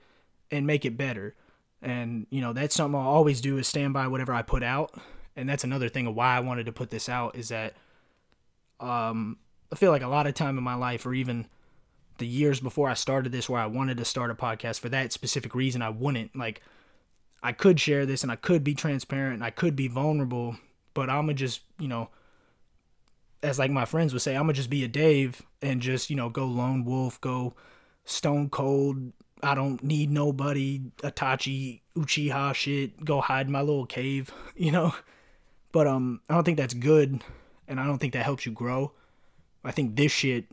and 0.52 0.68
make 0.68 0.86
it 0.86 0.98
better. 0.98 1.36
And, 1.82 2.28
you 2.30 2.42
know, 2.42 2.54
that's 2.54 2.76
something 2.76 3.00
I'll 3.00 3.08
always 3.08 3.42
do 3.42 3.58
is 3.58 3.68
stand 3.68 3.94
by 3.94 4.08
whatever 4.08 4.34
I 4.34 4.42
put 4.42 4.64
out. 4.64 4.94
And 5.36 5.48
that's 5.48 5.64
another 5.64 5.90
thing 5.90 6.08
of 6.08 6.16
why 6.16 6.36
I 6.36 6.42
wanted 6.42 6.66
to 6.66 6.72
put 6.72 6.90
this 6.90 7.08
out 7.08 7.36
is 7.36 7.50
that 7.50 7.74
um, 8.80 9.38
I 9.72 9.76
feel 9.76 9.92
like 9.92 10.02
a 10.02 10.08
lot 10.08 10.28
of 10.28 10.34
time 10.34 10.58
in 10.58 10.64
my 10.64 10.76
life, 10.76 11.06
or 11.06 11.14
even 11.14 11.48
the 12.18 12.28
years 12.28 12.60
before 12.60 12.90
I 12.90 12.96
started 12.96 13.32
this, 13.32 13.48
where 13.48 13.62
I 13.62 13.68
wanted 13.68 13.98
to 13.98 14.06
start 14.06 14.32
a 14.32 14.36
podcast 14.36 14.80
for 14.80 14.90
that 14.90 15.14
specific 15.14 15.56
reason, 15.56 15.82
I 15.82 15.90
wouldn't. 15.90 16.36
Like, 16.36 16.62
I 17.42 17.54
could 17.54 17.80
share 17.80 18.06
this 18.06 18.24
and 18.24 18.32
I 18.32 18.36
could 18.36 18.64
be 18.64 18.74
transparent 18.74 19.36
and 19.36 19.44
I 19.44 19.50
could 19.50 19.76
be 19.76 19.88
vulnerable, 19.88 20.58
but 20.94 21.10
I'm 21.10 21.24
gonna 21.24 21.36
just, 21.36 21.62
you 21.80 21.88
know, 21.88 22.10
as 23.42 23.58
like 23.58 23.72
my 23.72 23.86
friends 23.86 24.12
would 24.12 24.22
say, 24.22 24.36
I'm 24.36 24.44
gonna 24.44 24.54
just 24.54 24.70
be 24.70 24.84
a 24.84 24.88
Dave 24.88 25.42
and 25.62 25.82
just, 25.82 26.10
you 26.10 26.16
know, 26.16 26.30
go 26.30 26.46
lone 26.46 26.84
wolf, 26.84 27.22
go 27.22 27.54
stone 28.04 28.50
cold, 28.50 29.14
I 29.42 29.56
don't 29.56 29.82
need 29.84 30.12
nobody, 30.12 30.82
Itachi, 30.98 31.82
Uchiha 31.96 32.54
shit, 32.54 33.04
go 33.06 33.22
hide 33.22 33.48
in 33.48 33.52
my 33.52 33.62
little 33.62 33.86
cave, 33.86 34.32
you 34.56 34.72
know? 34.72 34.94
But 35.72 35.88
um 35.88 36.22
I 36.30 36.34
don't 36.34 36.44
think 36.44 36.58
that's 36.58 36.74
good 36.74 37.22
and 37.68 37.80
I 37.80 37.86
don't 37.86 38.00
think 38.00 38.14
that 38.14 38.26
helps 38.26 38.46
you 38.46 38.52
grow. 38.52 38.92
I 39.64 39.72
think 39.72 39.96
this 39.96 40.12
shit 40.12 40.46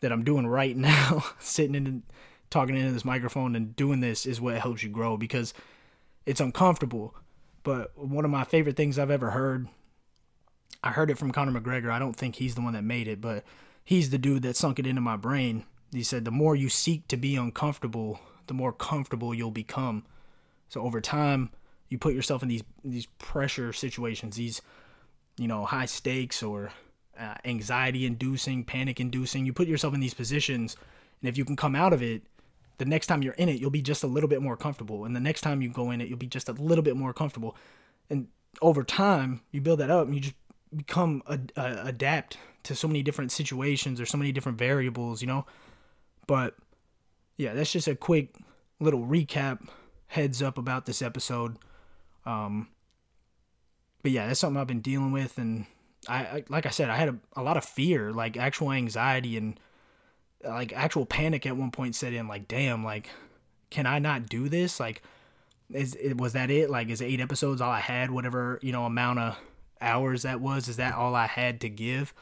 that 0.00 0.12
I'm 0.12 0.24
doing 0.24 0.46
right 0.46 0.76
now, 0.76 1.24
sitting 1.38 1.74
in 1.74 2.02
talking 2.50 2.76
into 2.76 2.92
this 2.92 3.04
microphone 3.04 3.54
and 3.54 3.76
doing 3.76 4.00
this 4.00 4.26
is 4.26 4.40
what 4.40 4.58
helps 4.58 4.82
you 4.82 4.88
grow 4.88 5.16
because 5.16 5.54
it's 6.26 6.40
uncomfortable. 6.40 7.14
But 7.62 7.96
one 7.96 8.24
of 8.24 8.30
my 8.30 8.44
favorite 8.44 8.76
things 8.76 8.98
I've 8.98 9.10
ever 9.10 9.30
heard, 9.30 9.68
I 10.82 10.90
heard 10.90 11.10
it 11.10 11.18
from 11.18 11.30
Conor 11.30 11.58
McGregor. 11.58 11.90
I 11.90 11.98
don't 11.98 12.16
think 12.16 12.36
he's 12.36 12.54
the 12.54 12.60
one 12.60 12.72
that 12.72 12.82
made 12.82 13.06
it, 13.06 13.20
but 13.20 13.44
he's 13.84 14.10
the 14.10 14.18
dude 14.18 14.42
that 14.42 14.56
sunk 14.56 14.78
it 14.78 14.86
into 14.86 15.00
my 15.00 15.16
brain 15.16 15.64
he 15.92 16.02
said, 16.02 16.24
the 16.24 16.30
more 16.30 16.54
you 16.54 16.68
seek 16.68 17.08
to 17.08 17.16
be 17.16 17.36
uncomfortable, 17.36 18.20
the 18.46 18.54
more 18.54 18.72
comfortable 18.72 19.34
you'll 19.34 19.50
become. 19.50 20.04
So 20.68 20.82
over 20.82 21.00
time, 21.00 21.50
you 21.88 21.98
put 21.98 22.14
yourself 22.14 22.42
in 22.42 22.48
these 22.48 22.62
these 22.84 23.06
pressure 23.18 23.72
situations, 23.72 24.36
these 24.36 24.62
you 25.36 25.48
know 25.48 25.64
high 25.64 25.86
stakes 25.86 26.42
or 26.42 26.72
uh, 27.18 27.34
anxiety 27.44 28.06
inducing, 28.06 28.64
panic 28.64 29.00
inducing. 29.00 29.44
You 29.44 29.52
put 29.52 29.68
yourself 29.68 29.94
in 29.94 30.00
these 30.00 30.14
positions, 30.14 30.76
And 31.20 31.28
if 31.28 31.36
you 31.36 31.44
can 31.44 31.56
come 31.56 31.74
out 31.74 31.92
of 31.92 32.02
it, 32.02 32.22
the 32.78 32.84
next 32.84 33.08
time 33.08 33.22
you're 33.22 33.34
in 33.34 33.48
it, 33.48 33.60
you'll 33.60 33.70
be 33.70 33.82
just 33.82 34.02
a 34.02 34.06
little 34.06 34.28
bit 34.28 34.40
more 34.40 34.56
comfortable. 34.56 35.04
And 35.04 35.14
the 35.14 35.20
next 35.20 35.42
time 35.42 35.60
you 35.60 35.68
go 35.68 35.90
in 35.90 36.00
it, 36.00 36.08
you'll 36.08 36.18
be 36.18 36.26
just 36.26 36.48
a 36.48 36.52
little 36.52 36.82
bit 36.82 36.96
more 36.96 37.12
comfortable. 37.12 37.56
And 38.08 38.28
over 38.62 38.82
time, 38.82 39.42
you 39.50 39.60
build 39.60 39.80
that 39.80 39.90
up 39.90 40.06
and 40.06 40.14
you 40.14 40.20
just 40.20 40.34
become 40.74 41.22
a, 41.26 41.38
a, 41.56 41.88
adapt 41.88 42.38
to 42.62 42.74
so 42.74 42.88
many 42.88 43.02
different 43.02 43.32
situations 43.32 44.00
or 44.00 44.06
so 44.06 44.16
many 44.16 44.32
different 44.32 44.56
variables, 44.56 45.20
you 45.20 45.26
know? 45.26 45.44
But 46.26 46.56
yeah, 47.36 47.54
that's 47.54 47.72
just 47.72 47.88
a 47.88 47.96
quick 47.96 48.34
little 48.78 49.04
recap, 49.04 49.68
heads 50.08 50.42
up 50.42 50.58
about 50.58 50.86
this 50.86 51.02
episode. 51.02 51.56
Um, 52.24 52.68
but 54.02 54.12
yeah, 54.12 54.26
that's 54.26 54.40
something 54.40 54.60
I've 54.60 54.66
been 54.66 54.80
dealing 54.80 55.12
with, 55.12 55.38
and 55.38 55.66
I, 56.08 56.18
I 56.18 56.44
like 56.48 56.66
I 56.66 56.70
said, 56.70 56.90
I 56.90 56.96
had 56.96 57.08
a, 57.08 57.16
a 57.36 57.42
lot 57.42 57.56
of 57.56 57.64
fear, 57.64 58.12
like 58.12 58.36
actual 58.36 58.72
anxiety 58.72 59.36
and 59.36 59.58
like 60.44 60.72
actual 60.72 61.06
panic 61.06 61.46
at 61.46 61.56
one 61.56 61.70
point 61.70 61.94
set 61.94 62.12
in. 62.12 62.28
Like, 62.28 62.48
damn, 62.48 62.84
like, 62.84 63.10
can 63.70 63.86
I 63.86 63.98
not 63.98 64.28
do 64.28 64.48
this? 64.48 64.80
Like, 64.80 65.02
is 65.72 65.94
it 65.94 66.16
was 66.16 66.32
that 66.32 66.50
it? 66.50 66.70
Like, 66.70 66.88
is 66.88 67.02
eight 67.02 67.20
episodes 67.20 67.60
all 67.60 67.70
I 67.70 67.80
had? 67.80 68.10
Whatever 68.10 68.58
you 68.62 68.72
know 68.72 68.84
amount 68.84 69.18
of 69.18 69.38
hours 69.80 70.22
that 70.22 70.40
was, 70.40 70.68
is 70.68 70.76
that 70.76 70.94
all 70.94 71.14
I 71.14 71.26
had 71.26 71.60
to 71.62 71.68
give? 71.68 72.14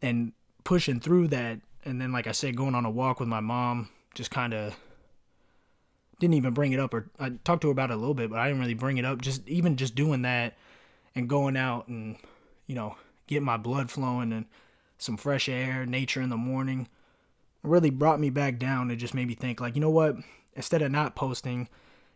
And 0.00 0.32
pushing 0.64 1.00
through 1.00 1.28
that, 1.28 1.60
and 1.84 2.00
then 2.00 2.12
like 2.12 2.26
I 2.26 2.32
said, 2.32 2.56
going 2.56 2.74
on 2.74 2.84
a 2.84 2.90
walk 2.90 3.20
with 3.20 3.28
my 3.28 3.40
mom, 3.40 3.88
just 4.14 4.30
kind 4.30 4.54
of 4.54 4.76
didn't 6.18 6.34
even 6.34 6.54
bring 6.54 6.72
it 6.72 6.78
up 6.78 6.94
or 6.94 7.10
I 7.18 7.30
talked 7.44 7.62
to 7.62 7.68
her 7.68 7.72
about 7.72 7.90
it 7.90 7.94
a 7.94 7.96
little 7.96 8.14
bit, 8.14 8.30
but 8.30 8.38
I 8.38 8.46
didn't 8.46 8.60
really 8.60 8.74
bring 8.74 8.98
it 8.98 9.04
up. 9.04 9.20
Just 9.20 9.48
even 9.48 9.76
just 9.76 9.94
doing 9.94 10.22
that 10.22 10.56
and 11.14 11.28
going 11.28 11.56
out 11.56 11.88
and 11.88 12.16
you 12.66 12.74
know 12.74 12.96
getting 13.26 13.44
my 13.44 13.56
blood 13.56 13.90
flowing 13.90 14.32
and 14.32 14.46
some 14.98 15.16
fresh 15.16 15.48
air, 15.48 15.84
nature 15.84 16.20
in 16.20 16.30
the 16.30 16.36
morning, 16.36 16.88
really 17.62 17.90
brought 17.90 18.20
me 18.20 18.30
back 18.30 18.58
down 18.58 18.90
and 18.90 19.00
just 19.00 19.14
made 19.14 19.26
me 19.26 19.34
think 19.34 19.60
like 19.60 19.74
you 19.74 19.80
know 19.80 19.90
what? 19.90 20.16
Instead 20.54 20.82
of 20.82 20.92
not 20.92 21.16
posting, 21.16 21.68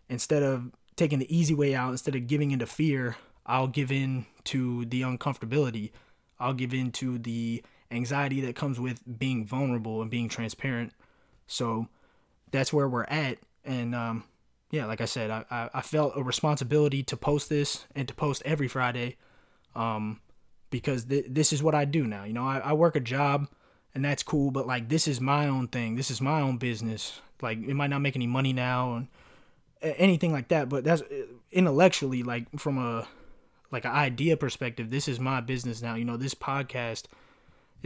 instead 0.09 0.43
of 0.43 0.71
taking 0.95 1.19
the 1.19 1.37
easy 1.37 1.55
way 1.55 1.75
out, 1.75 1.91
instead 1.91 2.15
of 2.15 2.27
giving 2.27 2.51
into 2.51 2.67
fear, 2.67 3.17
I'll 3.45 3.67
give 3.67 3.91
in 3.91 4.27
to 4.45 4.85
the 4.85 5.03
uncomfortability. 5.03 5.91
I'll 6.39 6.55
give 6.55 6.75
in 6.75 6.93
to 6.93 7.19
the 7.19 7.63
anxiety 7.91 8.41
that 8.43 8.57
comes 8.57 8.81
with 8.81 9.03
being 9.19 9.45
vulnerable 9.45 10.03
and 10.03 10.11
being 10.11 10.29
transparent. 10.29 10.93
So 11.47 11.89
that's 12.51 12.73
where 12.73 12.89
we're 12.89 13.05
at 13.05 13.39
and 13.65 13.95
um, 13.95 14.25
yeah, 14.71 14.87
like 14.87 15.01
I 15.01 15.07
said, 15.07 15.31
I, 15.31 15.45
I, 15.51 15.71
I, 15.75 15.81
felt 15.81 16.13
a 16.17 16.23
responsibility 16.23 17.03
to 17.05 17.17
post 17.17 17.49
this 17.49 17.87
and 17.95 18.07
to 18.07 18.15
post 18.15 18.43
every 18.45 18.69
Friday 18.69 19.17
um, 19.75 20.21
because 20.71 21.05
th- 21.05 21.27
this 21.29 21.53
is 21.53 21.63
what 21.63 21.75
I 21.75 21.85
do 21.85 22.07
now. 22.07 22.25
You 22.25 22.33
know, 22.33 22.47
I, 22.47 22.59
I 22.59 22.73
work 22.75 22.95
a 22.95 23.01
job 23.01 23.49
and 23.95 24.05
that's 24.05 24.23
cool, 24.23 24.51
but 24.51 24.67
like 24.67 24.89
this 24.89 25.09
is 25.09 25.21
my 25.21 25.47
own 25.49 25.69
thing. 25.69 25.97
This 25.97 26.11
is 26.11 26.21
my 26.21 26.41
own 26.41 26.59
business. 26.59 27.21
Like 27.43 27.59
it 27.59 27.75
might 27.75 27.91
not 27.91 28.03
make 28.03 28.17
any 28.17 28.27
money 28.27 28.53
now 28.53 28.95
and 28.95 29.09
anything 29.83 30.33
like 30.33 30.49
that, 30.49 30.69
but 30.69 30.85
that's 30.85 31.03
uh, 31.03 31.27
intellectually 31.53 32.23
like 32.23 32.47
from 32.59 32.79
a 32.79 33.07
like 33.73 33.85
an 33.85 33.93
idea 33.93 34.37
perspective, 34.37 34.91
this 34.91 35.09
is 35.09 35.19
my 35.19 35.41
business 35.41 35.83
now. 35.83 35.95
You 35.95 36.05
know, 36.05 36.17
this 36.17 36.35
podcast 36.35 37.05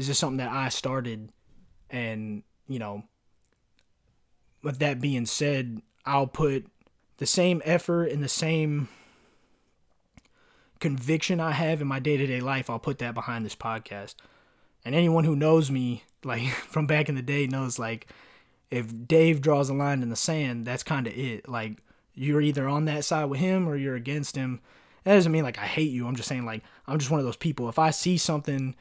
is 0.01 0.07
just 0.07 0.19
something 0.19 0.39
that 0.39 0.51
I 0.51 0.71
started 0.71 1.31
and, 1.91 2.43
you 2.67 2.79
know, 2.79 3.05
with 4.63 4.79
that 4.79 4.99
being 4.99 5.27
said, 5.27 5.83
I'll 6.07 6.27
put 6.27 6.67
the 7.19 7.27
same 7.27 7.61
effort 7.67 8.07
and 8.07 8.23
the 8.23 8.29
same 8.29 8.89
conviction 10.79 11.39
I 11.39 11.53
have 11.53 11.83
in 11.83 11.87
my 11.87 11.99
day 11.99 12.17
to 12.17 12.27
day 12.27 12.41
life, 12.41 12.71
I'll 12.71 12.79
put 12.79 12.97
that 12.99 13.13
behind 13.13 13.45
this 13.45 13.55
podcast. 13.55 14.15
And 14.87 14.95
anyone 14.95 15.25
who 15.25 15.37
knows 15.37 15.71
me, 15.71 16.05
like 16.25 16.49
from 16.49 16.87
back 16.87 17.11
in 17.11 17.15
the 17.15 17.21
day, 17.21 17.47
knows 17.47 17.79
like 17.79 18.07
if 18.71 19.07
Dave 19.07 19.43
draws 19.43 19.69
a 19.69 19.75
line 19.75 20.03
in 20.03 20.09
the 20.09 20.17
sand, 20.17 20.65
that's 20.65 20.83
kind 20.83 21.07
of 21.07 21.13
it. 21.13 21.47
Like 21.47 21.77
you're 22.15 22.41
either 22.41 22.67
on 22.67 22.87
that 22.87 23.05
side 23.05 23.27
with 23.27 23.41
him 23.41 23.69
or 23.69 23.77
you're 23.77 23.97
against 23.97 24.35
him. 24.35 24.61
That 25.05 25.15
doesn't 25.15 25.33
mean 25.33 25.45
like 25.45 25.59
I 25.59 25.67
hate 25.67 25.91
you. 25.91 26.07
I'm 26.07 26.17
just 26.17 26.29
saying 26.29 26.47
like 26.47 26.63
I'm 26.87 26.99
just 26.99 27.11
one 27.11 27.21
of 27.21 27.27
those 27.27 27.37
people. 27.37 27.69
If 27.69 27.79
I 27.79 27.91
see 27.91 28.17
something 28.17 28.75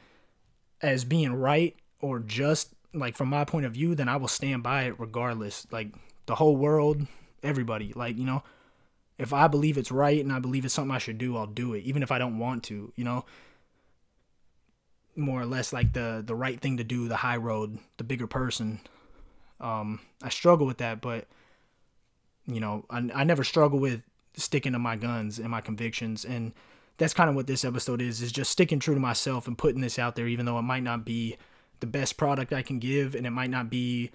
as 0.82 1.04
being 1.04 1.34
right 1.34 1.76
or 2.00 2.20
just 2.20 2.74
like 2.92 3.16
from 3.16 3.28
my 3.28 3.44
point 3.44 3.66
of 3.66 3.72
view, 3.72 3.94
then 3.94 4.08
I 4.08 4.16
will 4.16 4.28
stand 4.28 4.62
by 4.62 4.84
it 4.84 4.98
regardless. 4.98 5.66
Like 5.70 5.88
the 6.26 6.34
whole 6.34 6.56
world, 6.56 7.06
everybody. 7.42 7.92
Like, 7.94 8.16
you 8.16 8.24
know, 8.24 8.42
if 9.18 9.32
I 9.32 9.48
believe 9.48 9.76
it's 9.76 9.92
right 9.92 10.22
and 10.22 10.32
I 10.32 10.38
believe 10.38 10.64
it's 10.64 10.74
something 10.74 10.94
I 10.94 10.98
should 10.98 11.18
do, 11.18 11.36
I'll 11.36 11.46
do 11.46 11.74
it, 11.74 11.84
even 11.84 12.02
if 12.02 12.10
I 12.10 12.18
don't 12.18 12.38
want 12.38 12.64
to, 12.64 12.92
you 12.96 13.04
know. 13.04 13.24
More 15.16 15.42
or 15.42 15.46
less 15.46 15.72
like 15.72 15.92
the 15.92 16.22
the 16.24 16.36
right 16.36 16.58
thing 16.60 16.76
to 16.76 16.84
do, 16.84 17.08
the 17.08 17.16
high 17.16 17.36
road, 17.36 17.78
the 17.98 18.04
bigger 18.04 18.26
person. 18.26 18.80
Um, 19.60 20.00
I 20.22 20.30
struggle 20.30 20.66
with 20.66 20.78
that, 20.78 21.00
but 21.00 21.26
you 22.46 22.60
know, 22.60 22.86
I, 22.88 23.10
I 23.14 23.24
never 23.24 23.44
struggle 23.44 23.78
with 23.78 24.02
sticking 24.34 24.72
to 24.72 24.78
my 24.78 24.96
guns 24.96 25.38
and 25.38 25.50
my 25.50 25.60
convictions 25.60 26.24
and 26.24 26.52
that's 27.00 27.14
kind 27.14 27.28
of 27.30 27.34
what 27.34 27.46
this 27.46 27.64
episode 27.64 28.00
is 28.00 28.20
is 28.20 28.30
just 28.30 28.50
sticking 28.50 28.78
true 28.78 28.94
to 28.94 29.00
myself 29.00 29.48
and 29.48 29.56
putting 29.56 29.80
this 29.80 29.98
out 29.98 30.14
there 30.14 30.28
even 30.28 30.46
though 30.46 30.58
it 30.58 30.62
might 30.62 30.82
not 30.82 31.04
be 31.04 31.36
the 31.80 31.86
best 31.86 32.16
product 32.16 32.52
I 32.52 32.62
can 32.62 32.78
give, 32.78 33.14
and 33.14 33.26
it 33.26 33.30
might 33.30 33.50
not 33.50 33.68
be, 33.68 34.10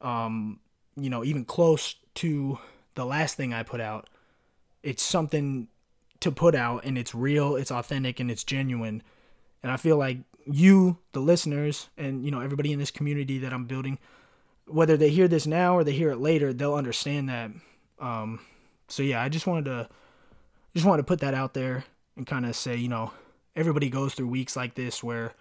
um, 0.00 0.58
you 0.96 1.10
know, 1.10 1.22
even 1.22 1.44
close 1.44 1.94
to 2.16 2.58
the 2.94 3.04
last 3.04 3.36
thing 3.36 3.54
I 3.54 3.62
put 3.62 3.80
out. 3.80 4.08
It's 4.82 5.02
something 5.02 5.68
to 6.20 6.32
put 6.32 6.54
out, 6.54 6.84
and 6.84 6.98
it's 6.98 7.14
real, 7.14 7.56
it's 7.56 7.70
authentic, 7.70 8.18
and 8.18 8.30
it's 8.30 8.44
genuine. 8.44 9.02
And 9.62 9.70
I 9.70 9.76
feel 9.76 9.96
like 9.96 10.18
you, 10.44 10.98
the 11.12 11.20
listeners, 11.20 11.88
and 11.96 12.24
you 12.24 12.30
know 12.30 12.40
everybody 12.40 12.72
in 12.72 12.78
this 12.78 12.90
community 12.90 13.38
that 13.38 13.52
I'm 13.52 13.66
building, 13.66 13.98
whether 14.66 14.96
they 14.96 15.10
hear 15.10 15.28
this 15.28 15.46
now 15.46 15.76
or 15.76 15.84
they 15.84 15.92
hear 15.92 16.10
it 16.10 16.18
later, 16.18 16.52
they'll 16.52 16.74
understand 16.74 17.28
that. 17.28 17.50
Um, 18.00 18.40
so 18.88 19.02
yeah, 19.02 19.22
I 19.22 19.28
just 19.28 19.46
wanted 19.46 19.66
to, 19.66 19.88
just 20.74 20.86
wanted 20.86 21.02
to 21.02 21.06
put 21.06 21.20
that 21.20 21.34
out 21.34 21.54
there 21.54 21.84
and 22.22 22.26
kind 22.28 22.46
of 22.46 22.54
say, 22.54 22.76
you 22.76 22.88
know, 22.88 23.10
everybody 23.56 23.90
goes 23.90 24.14
through 24.14 24.28
weeks 24.28 24.54
like 24.54 24.76
this 24.76 25.02
where 25.02 25.34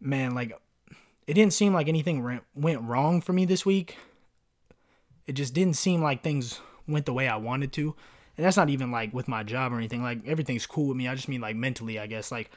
man, 0.00 0.34
like 0.34 0.58
it 1.28 1.34
didn't 1.34 1.52
seem 1.52 1.72
like 1.72 1.86
anything 1.86 2.40
went 2.52 2.82
wrong 2.82 3.20
for 3.20 3.32
me 3.32 3.44
this 3.44 3.64
week. 3.64 3.96
It 5.24 5.34
just 5.34 5.54
didn't 5.54 5.76
seem 5.76 6.02
like 6.02 6.22
things 6.22 6.60
went 6.88 7.06
the 7.06 7.12
way 7.12 7.28
I 7.28 7.36
wanted 7.36 7.72
to. 7.74 7.94
And 8.36 8.44
that's 8.44 8.56
not 8.56 8.70
even 8.70 8.90
like 8.90 9.14
with 9.14 9.28
my 9.28 9.44
job 9.44 9.72
or 9.72 9.76
anything. 9.76 10.02
Like 10.02 10.26
everything's 10.26 10.66
cool 10.66 10.88
with 10.88 10.96
me. 10.96 11.06
I 11.06 11.14
just 11.14 11.28
mean 11.28 11.40
like 11.40 11.54
mentally, 11.54 12.00
I 12.00 12.08
guess. 12.08 12.32
Like 12.32 12.50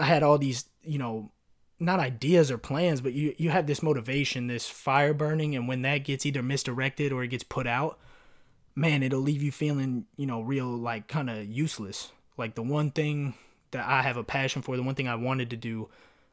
I 0.00 0.04
had 0.04 0.24
all 0.24 0.36
these, 0.36 0.64
you 0.82 0.98
know, 0.98 1.30
not 1.78 2.00
ideas 2.00 2.50
or 2.50 2.58
plans, 2.58 3.00
but 3.00 3.12
you 3.12 3.34
you 3.38 3.50
have 3.50 3.68
this 3.68 3.84
motivation, 3.84 4.48
this 4.48 4.68
fire 4.68 5.14
burning, 5.14 5.54
and 5.54 5.68
when 5.68 5.82
that 5.82 5.98
gets 5.98 6.26
either 6.26 6.42
misdirected 6.42 7.12
or 7.12 7.22
it 7.22 7.28
gets 7.28 7.44
put 7.44 7.68
out, 7.68 8.00
man, 8.74 9.02
it'll 9.02 9.20
leave 9.20 9.42
you 9.42 9.52
feeling, 9.52 10.06
you 10.16 10.26
know, 10.26 10.40
real 10.40 10.66
like 10.66 11.08
kind 11.08 11.30
of 11.30 11.46
useless. 11.46 12.12
Like 12.36 12.54
the 12.54 12.62
one 12.62 12.90
thing 12.90 13.34
that 13.70 13.86
I 13.86 14.02
have 14.02 14.16
a 14.16 14.24
passion 14.24 14.62
for, 14.62 14.76
the 14.76 14.82
one 14.82 14.94
thing 14.94 15.08
I 15.08 15.14
wanted 15.14 15.50
to 15.50 15.56
do, 15.56 15.88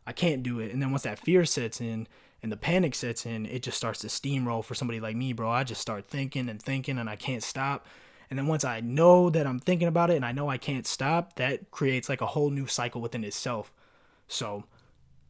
I 0.06 0.14
can't 0.14 0.44
do 0.44 0.60
it. 0.60 0.72
And 0.72 0.82
then 0.82 0.92
once 0.92 1.04
that 1.04 1.20
fear 1.20 1.46
sets 1.46 1.80
in 1.80 2.08
and 2.42 2.52
the 2.52 2.58
panic 2.58 2.96
sets 2.96 3.26
in, 3.26 3.46
it 3.46 3.62
just 3.62 3.78
starts 3.78 4.00
to 4.00 4.08
steamroll 4.08 4.64
for 4.64 4.74
somebody 4.74 5.00
like 5.00 5.16
me, 5.16 5.34
bro. 5.34 5.50
I 5.50 5.64
just 5.64 5.82
start 5.82 6.08
thinking 6.08 6.50
and 6.50 6.62
thinking 6.62 6.98
and 6.98 7.10
I 7.10 7.16
can't 7.16 7.44
stop. 7.44 7.86
And 8.30 8.40
then 8.40 8.48
once 8.48 8.64
I 8.64 8.80
know 8.80 9.30
that 9.30 9.46
I'm 9.46 9.60
thinking 9.60 9.88
about 9.88 10.10
it 10.10 10.16
and 10.16 10.26
I 10.26 10.32
know 10.32 10.50
I 10.50 10.58
can't 10.58 10.88
stop, 10.88 11.36
that 11.36 11.70
creates 11.70 12.10
like 12.10 12.22
a 12.22 12.28
whole 12.28 12.50
new 12.50 12.66
cycle 12.66 13.02
within 13.02 13.24
itself. 13.24 13.72
So, 14.28 14.64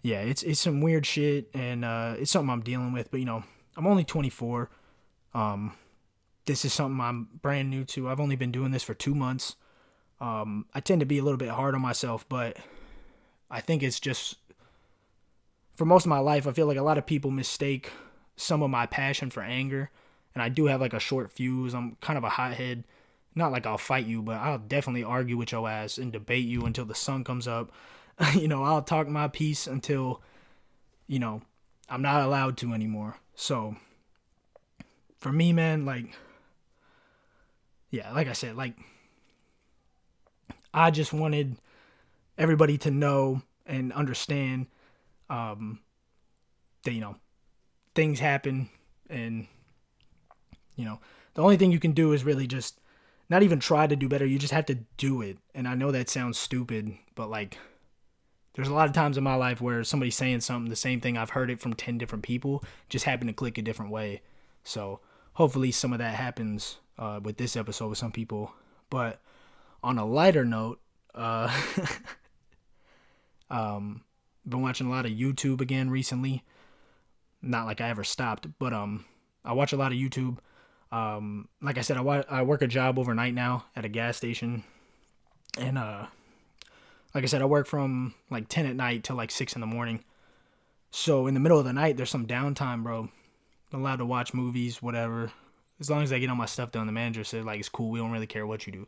yeah, 0.03 0.22
it's 0.22 0.44
it's 0.44 0.60
some 0.60 0.82
weird 0.82 1.06
shit 1.06 1.50
and 1.53 1.84
uh, 1.84 2.15
it's 2.20 2.32
something 2.32 2.51
I'm 2.51 2.62
dealing 2.62 2.94
with. 2.94 3.10
But 3.10 3.20
you 3.20 3.25
know, 3.25 3.44
I'm 3.75 3.88
only 3.88 4.03
24. 4.03 4.70
Um, 5.34 5.74
this 6.45 6.65
is 6.65 6.74
something 6.74 7.00
I'm 7.00 7.29
brand 7.41 7.69
new 7.69 7.83
to. 7.86 8.10
I've 8.10 8.19
only 8.19 8.36
been 8.36 8.51
doing 8.51 8.71
this 8.71 8.83
for 8.83 8.93
two 8.93 9.15
months. 9.15 9.55
Um, 10.19 10.65
I 10.74 10.79
tend 10.79 11.00
to 11.00 11.05
be 11.05 11.17
a 11.17 11.24
little 11.24 11.38
bit 11.38 11.50
hard 11.50 11.75
on 11.75 11.81
myself, 11.81 12.27
but 12.29 12.57
I 13.50 13.60
think 13.62 13.83
it's 13.83 14.00
just 14.00 14.38
for 15.75 15.86
most 15.86 16.05
of 16.05 16.10
my 16.10 16.19
life, 16.19 16.48
I 16.48 16.51
feel 16.51 16.67
like 16.67 16.77
a 16.77 16.83
lot 16.83 16.98
of 16.98 17.05
people 17.05 17.31
mistake 17.31 17.91
some 18.36 18.62
of 18.62 18.69
my 18.69 18.86
passion 18.86 19.29
for 19.29 19.41
anger. 19.41 19.89
And 20.33 20.41
I 20.41 20.50
do 20.50 20.65
have 20.65 20.81
like 20.81 20.93
a 20.93 21.00
short 21.00 21.31
fuse. 21.31 21.74
I'm 21.74 21.98
kind 22.01 22.17
of 22.17 22.24
a 22.24 22.29
hothead. 22.29 22.83
Not 23.36 23.51
like 23.51 23.65
I'll 23.65 23.77
fight 23.77 24.05
you, 24.05 24.21
but 24.21 24.38
I'll 24.38 24.60
definitely 24.60 25.03
argue 25.03 25.38
with 25.38 25.51
your 25.51 25.67
ass 25.69 25.98
and 25.98 26.12
debate 26.12 26.45
you 26.45 26.65
until 26.65 26.86
the 26.86 26.95
sun 26.95 27.24
comes 27.24 27.48
up. 27.48 27.71
you 28.36 28.48
know, 28.48 28.63
I'll 28.63 28.81
talk 28.81 29.07
my 29.07 29.27
piece 29.27 29.67
until, 29.67 30.21
you 31.07 31.19
know, 31.19 31.41
I'm 31.89 32.01
not 32.01 32.21
allowed 32.21 32.57
to 32.57 32.74
anymore. 32.74 33.17
So, 33.36 33.75
for 35.17 35.31
me, 35.31 35.53
man, 35.53 35.86
like, 35.86 36.15
yeah, 37.91 38.12
like 38.13 38.27
I 38.27 38.33
said, 38.33 38.55
like, 38.55 38.74
I 40.74 40.89
just 40.91 41.12
wanted 41.12 41.57
everybody 42.38 42.77
to 42.79 42.91
know 42.91 43.41
and 43.65 43.91
understand 43.91 44.67
um, 45.29 45.79
that, 46.83 46.93
you 46.93 47.01
know, 47.01 47.17
things 47.93 48.19
happen 48.19 48.69
and, 49.10 49.48
you 50.77 50.86
know, 50.86 51.00
the 51.33 51.41
only 51.41 51.57
thing 51.57 51.71
you 51.71 51.79
can 51.79 51.91
do 51.91 52.13
is 52.13 52.24
really 52.24 52.48
just 52.48 52.79
not 53.29 53.43
even 53.43 53.60
try 53.60 53.88
to 53.88 53.95
do 53.95 54.10
better. 54.10 54.25
You 54.25 54.39
just 54.39 54.53
have 54.53 54.65
to 54.67 54.79
do 54.98 55.21
it. 55.21 55.38
And 55.53 55.67
I 55.67 55.75
know 55.75 55.91
that 55.91 56.10
sounds 56.10 56.38
stupid, 56.38 56.93
but 57.15 57.29
like, 57.29 57.57
there's 58.53 58.67
a 58.67 58.74
lot 58.74 58.88
of 58.88 58.93
times 58.93 59.17
in 59.17 59.24
my 59.24 59.36
life 59.36 59.62
where 59.62 59.83
somebody's 59.83 60.15
saying 60.15 60.41
something, 60.41 60.69
the 60.69 60.75
same 60.75 61.01
thing, 61.01 61.17
I've 61.17 61.29
heard 61.31 61.50
it 61.50 61.60
from 61.60 61.74
10 61.74 61.98
different 61.98 62.24
people, 62.24 62.63
just 62.89 63.05
happen 63.05 63.27
to 63.27 63.33
click 63.33 63.57
a 63.57 63.62
different 63.62 63.91
way. 63.91 64.21
So 64.63 65.01
hopefully 65.33 65.71
some 65.71 65.93
of 65.93 66.00
that 66.00 66.15
happens 66.15 66.77
uh, 67.01 67.20
with 67.22 67.38
this 67.38 67.58
episode 67.58 67.89
with 67.89 67.98
some 67.98 68.12
people. 68.12 68.53
But 68.89 69.20
on 69.84 69.98
a 69.98 70.05
lighter 70.05 70.46
note, 70.46 70.79
uh, 71.15 71.51
um, 73.50 74.03
been 74.48 74.62
watching 74.62 74.88
a 74.88 74.91
lot 74.91 75.05
of 75.05 75.12
YouTube 75.12 75.60
again 75.60 75.89
recently. 75.89 76.43
Not 77.41 77.65
like 77.65 77.81
I 77.81 77.89
ever 77.89 78.03
stopped, 78.03 78.48
but 78.60 78.72
um, 78.72 79.05
I 79.43 79.53
watch 79.53 79.74
a 79.74 79.77
lot 79.77 79.91
of 79.91 79.98
YouTube. 79.98 80.38
Um, 80.91 81.48
like 81.62 81.79
I 81.79 81.81
said, 81.81 81.98
I, 81.98 82.01
wa- 82.01 82.24
I 82.29 82.43
work 82.43 82.62
a 82.62 82.67
job 82.67 83.00
overnight 83.00 83.34
now 83.34 83.65
at 83.75 83.84
a 83.84 83.89
gas 83.89 84.17
station, 84.17 84.63
and 85.58 85.77
uh, 85.77 86.05
like 87.15 87.24
I 87.24 87.27
said, 87.27 87.41
I 87.41 87.46
work 87.46 87.65
from 87.65 88.13
like 88.29 88.48
10 88.48 88.67
at 88.67 88.75
night 88.75 89.03
till 89.03 89.15
like 89.15 89.31
6 89.31 89.55
in 89.55 89.62
the 89.62 89.67
morning. 89.67 90.03
So 90.91 91.25
in 91.25 91.34
the 91.34 91.39
middle 91.39 91.58
of 91.58 91.65
the 91.65 91.74
night, 91.74 91.98
there's 91.98 92.10
some 92.10 92.27
downtime, 92.27 92.84
bro. 92.84 93.10
I'm 93.74 93.79
allowed 93.79 93.98
to 93.98 94.05
watch 94.05 94.34
movies, 94.34 94.81
whatever. 94.81 95.31
As 95.81 95.89
long 95.89 96.03
as 96.03 96.13
I 96.13 96.19
get 96.19 96.29
all 96.29 96.35
my 96.38 96.45
stuff 96.45 96.71
done, 96.71 96.85
the 96.85 96.93
manager 96.93 97.25
said 97.25 97.43
like 97.43 97.59
it's 97.59 97.67
cool. 97.67 97.89
We 97.89 98.00
don't 98.00 98.11
really 98.11 98.27
care 98.27 98.47
what 98.47 98.65
you 98.65 98.71
do. 98.71 98.88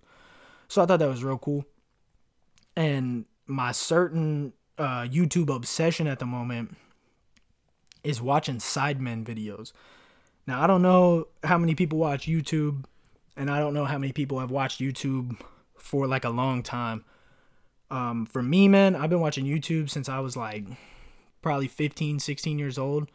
So 0.70 0.82
I 0.82 0.86
thought 0.86 1.00
that 1.00 1.10
was 1.10 1.24
real 1.24 1.38
cool. 1.38 1.66
And 2.76 3.26
my 3.46 3.74
certain 3.74 4.54
uh, 4.78 5.02
YouTube 5.04 5.54
obsession 5.54 6.08
at 6.08 6.20
the 6.20 6.26
moment 6.26 6.78
is 8.04 8.22
watching 8.22 8.58
Sidemen 8.58 9.26
videos. 9.26 9.74
Now 10.48 10.64
I 10.64 10.68
don't 10.68 10.82
know 10.82 11.28
how 11.44 11.58
many 11.58 11.76
people 11.76 11.98
watch 11.98 12.28
YouTube, 12.28 12.86
and 13.36 13.50
I 13.50 13.60
don't 13.60 13.74
know 13.74 13.86
how 13.86 13.98
many 13.98 14.14
people 14.14 14.40
have 14.40 14.52
watched 14.52 14.80
YouTube 14.80 15.38
for 15.78 16.08
like 16.08 16.26
a 16.26 16.30
long 16.30 16.64
time. 16.64 17.06
Um, 17.90 18.26
for 18.26 18.42
me, 18.42 18.68
man, 18.68 18.96
I've 18.96 19.10
been 19.10 19.20
watching 19.20 19.46
YouTube 19.46 19.90
since 19.90 20.10
I 20.10 20.20
was 20.20 20.36
like 20.36 20.66
probably 21.42 21.68
15, 21.68 22.20
16 22.20 22.58
years 22.58 22.78
old. 22.78 23.10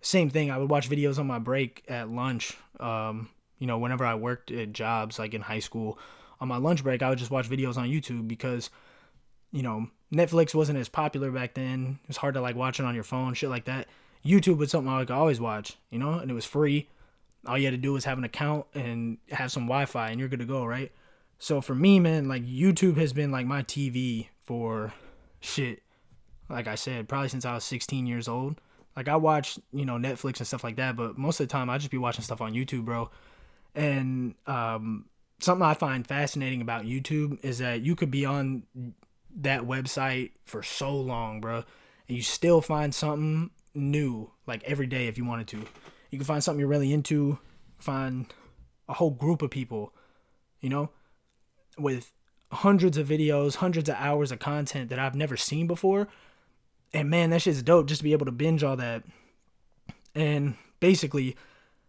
Same 0.00 0.30
thing. 0.30 0.50
I 0.50 0.58
would 0.58 0.70
watch 0.70 0.88
videos 0.88 1.18
on 1.18 1.26
my 1.26 1.38
break 1.38 1.84
at 1.88 2.08
lunch. 2.10 2.56
Um, 2.78 3.28
you 3.58 3.66
know, 3.66 3.78
whenever 3.78 4.04
I 4.04 4.14
worked 4.14 4.50
at 4.50 4.72
jobs 4.72 5.18
like 5.18 5.34
in 5.34 5.40
high 5.40 5.58
school, 5.58 5.98
on 6.40 6.48
my 6.48 6.56
lunch 6.56 6.82
break, 6.82 7.02
I 7.02 7.10
would 7.10 7.18
just 7.18 7.30
watch 7.30 7.48
videos 7.48 7.76
on 7.76 7.88
YouTube 7.88 8.28
because, 8.28 8.70
you 9.50 9.62
know, 9.62 9.88
Netflix 10.12 10.54
wasn't 10.54 10.78
as 10.78 10.88
popular 10.88 11.30
back 11.30 11.54
then. 11.54 11.98
It 12.04 12.08
was 12.08 12.16
hard 12.16 12.34
to 12.34 12.40
like 12.40 12.56
watch 12.56 12.78
it 12.78 12.86
on 12.86 12.94
your 12.94 13.04
phone, 13.04 13.34
shit 13.34 13.50
like 13.50 13.64
that. 13.64 13.88
YouTube 14.24 14.58
was 14.58 14.70
something 14.70 14.92
I 14.92 15.00
could 15.00 15.10
always 15.10 15.40
watch, 15.40 15.76
you 15.90 15.98
know, 15.98 16.14
and 16.14 16.30
it 16.30 16.34
was 16.34 16.44
free. 16.44 16.88
All 17.46 17.56
you 17.58 17.64
had 17.64 17.72
to 17.72 17.76
do 17.76 17.92
was 17.92 18.04
have 18.04 18.18
an 18.18 18.24
account 18.24 18.66
and 18.74 19.18
have 19.30 19.50
some 19.50 19.64
Wi-Fi, 19.64 20.10
and 20.10 20.18
you're 20.18 20.28
good 20.28 20.40
to 20.40 20.44
go, 20.44 20.64
right? 20.64 20.92
So 21.38 21.60
for 21.60 21.74
me, 21.74 22.00
man, 22.00 22.28
like 22.28 22.44
YouTube 22.44 22.96
has 22.96 23.12
been 23.12 23.30
like 23.30 23.46
my 23.46 23.62
TV 23.62 24.28
for 24.44 24.92
shit. 25.40 25.82
Like 26.48 26.66
I 26.66 26.74
said, 26.74 27.08
probably 27.08 27.28
since 27.28 27.44
I 27.44 27.54
was 27.54 27.64
16 27.64 28.06
years 28.06 28.28
old. 28.28 28.60
Like 28.98 29.06
I 29.06 29.14
watch, 29.14 29.60
you 29.72 29.84
know, 29.84 29.94
Netflix 29.94 30.38
and 30.38 30.46
stuff 30.48 30.64
like 30.64 30.74
that, 30.74 30.96
but 30.96 31.16
most 31.16 31.38
of 31.38 31.46
the 31.46 31.52
time 31.52 31.70
I 31.70 31.78
just 31.78 31.92
be 31.92 31.98
watching 31.98 32.24
stuff 32.24 32.40
on 32.40 32.52
YouTube, 32.52 32.84
bro. 32.84 33.12
And 33.72 34.34
um, 34.44 35.04
something 35.38 35.64
I 35.64 35.74
find 35.74 36.04
fascinating 36.04 36.60
about 36.60 36.82
YouTube 36.82 37.38
is 37.44 37.58
that 37.58 37.82
you 37.82 37.94
could 37.94 38.10
be 38.10 38.24
on 38.24 38.64
that 39.36 39.62
website 39.62 40.32
for 40.46 40.64
so 40.64 40.96
long, 40.96 41.40
bro, 41.40 41.58
and 42.08 42.16
you 42.16 42.22
still 42.22 42.60
find 42.60 42.92
something 42.92 43.50
new 43.72 44.32
like 44.48 44.64
every 44.64 44.88
day 44.88 45.06
if 45.06 45.16
you 45.16 45.24
wanted 45.24 45.46
to. 45.46 45.58
You 46.10 46.18
can 46.18 46.24
find 46.24 46.42
something 46.42 46.58
you're 46.58 46.68
really 46.68 46.92
into, 46.92 47.38
find 47.78 48.26
a 48.88 48.94
whole 48.94 49.12
group 49.12 49.42
of 49.42 49.50
people, 49.52 49.94
you 50.60 50.70
know, 50.70 50.90
with 51.78 52.12
hundreds 52.50 52.98
of 52.98 53.06
videos, 53.06 53.54
hundreds 53.54 53.88
of 53.88 53.94
hours 53.94 54.32
of 54.32 54.40
content 54.40 54.90
that 54.90 54.98
I've 54.98 55.14
never 55.14 55.36
seen 55.36 55.68
before. 55.68 56.08
And 56.92 57.10
man, 57.10 57.30
that 57.30 57.42
shit's 57.42 57.62
dope 57.62 57.86
just 57.86 58.00
to 58.00 58.04
be 58.04 58.12
able 58.12 58.26
to 58.26 58.32
binge 58.32 58.62
all 58.64 58.76
that. 58.76 59.04
And 60.14 60.56
basically, 60.80 61.36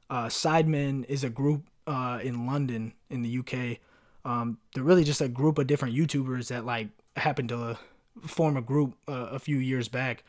uh, 0.10 0.26
Sidemen 0.26 1.06
is 1.06 1.24
a 1.24 1.30
group 1.30 1.64
uh, 1.88 2.20
in 2.22 2.46
London 2.46 2.94
in 3.10 3.22
the 3.22 3.40
UK. 3.40 3.80
Um, 4.26 4.58
they're 4.74 4.84
really 4.84 5.04
just 5.04 5.22
a 5.22 5.30
group 5.30 5.58
of 5.58 5.68
different 5.68 5.96
YouTubers 5.96 6.50
that 6.50 6.66
like 6.66 6.90
happened 7.16 7.50
to 7.50 7.78
form 8.26 8.58
a 8.58 8.62
group 8.62 8.96
uh, 9.08 9.30
a 9.32 9.40
few 9.40 9.58
years 9.58 9.88
back. 9.88 10.24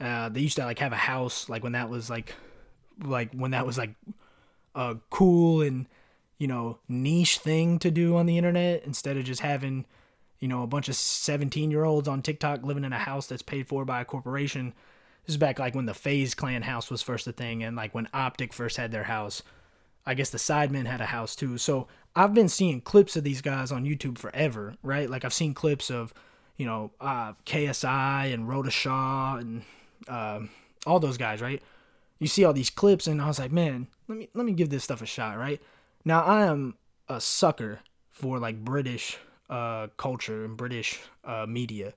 Uh, 0.00 0.28
they 0.28 0.40
used 0.40 0.56
to 0.56 0.64
like 0.64 0.78
have 0.78 0.92
a 0.92 0.96
house 0.96 1.48
like 1.48 1.62
when 1.62 1.72
that 1.72 1.88
was 1.88 2.10
like 2.10 2.34
like 3.02 3.32
when 3.32 3.50
that 3.52 3.66
was 3.66 3.78
like 3.78 3.94
a 4.74 4.96
cool 5.10 5.62
and 5.62 5.86
you 6.38 6.46
know, 6.46 6.78
niche 6.88 7.38
thing 7.38 7.78
to 7.78 7.90
do 7.90 8.16
on 8.16 8.26
the 8.26 8.36
internet 8.36 8.84
instead 8.84 9.16
of 9.16 9.24
just 9.24 9.40
having, 9.40 9.86
you 10.40 10.48
know, 10.48 10.62
a 10.62 10.66
bunch 10.66 10.88
of 10.88 10.96
17 10.96 11.70
year 11.70 11.84
olds 11.84 12.08
on 12.08 12.22
TikTok 12.22 12.62
living 12.62 12.84
in 12.84 12.92
a 12.92 12.98
house 12.98 13.26
that's 13.26 13.42
paid 13.42 13.68
for 13.68 13.84
by 13.84 14.00
a 14.00 14.04
corporation. 14.04 14.74
This 15.24 15.34
is 15.34 15.38
back 15.38 15.58
like 15.58 15.74
when 15.74 15.86
the 15.86 15.94
FaZe 15.94 16.34
Clan 16.34 16.62
house 16.62 16.90
was 16.90 17.02
first 17.02 17.26
a 17.26 17.32
thing 17.32 17.62
and 17.62 17.76
like 17.76 17.94
when 17.94 18.06
OpTic 18.06 18.52
first 18.52 18.76
had 18.76 18.92
their 18.92 19.04
house. 19.04 19.42
I 20.04 20.14
guess 20.14 20.30
the 20.30 20.38
Sidemen 20.38 20.86
had 20.86 21.00
a 21.00 21.06
house 21.06 21.34
too. 21.34 21.58
So 21.58 21.88
I've 22.14 22.32
been 22.32 22.48
seeing 22.48 22.80
clips 22.80 23.16
of 23.16 23.24
these 23.24 23.42
guys 23.42 23.72
on 23.72 23.84
YouTube 23.84 24.18
forever, 24.18 24.76
right? 24.82 25.10
Like 25.10 25.24
I've 25.24 25.34
seen 25.34 25.52
clips 25.52 25.90
of, 25.90 26.14
you 26.56 26.64
know, 26.64 26.92
uh, 27.00 27.32
KSI 27.44 28.32
and 28.32 28.48
Rhoda 28.48 28.70
Shaw 28.70 29.36
and 29.36 29.62
uh, 30.06 30.40
all 30.86 31.00
those 31.00 31.16
guys, 31.16 31.42
right? 31.42 31.60
You 32.18 32.28
see 32.28 32.44
all 32.44 32.52
these 32.52 32.70
clips 32.70 33.06
and 33.06 33.20
I 33.20 33.26
was 33.26 33.38
like, 33.38 33.52
man, 33.52 33.88
let 34.06 34.16
me 34.16 34.28
let 34.32 34.46
me 34.46 34.52
give 34.52 34.70
this 34.70 34.84
stuff 34.84 35.02
a 35.02 35.06
shot, 35.06 35.38
right? 35.38 35.60
Now 36.04 36.22
I 36.22 36.46
am 36.46 36.76
a 37.08 37.20
sucker 37.20 37.80
for 38.10 38.38
like 38.38 38.64
British 38.64 39.18
uh, 39.48 39.88
culture 39.96 40.44
and 40.44 40.56
British 40.56 41.00
uh, 41.24 41.46
media. 41.48 41.94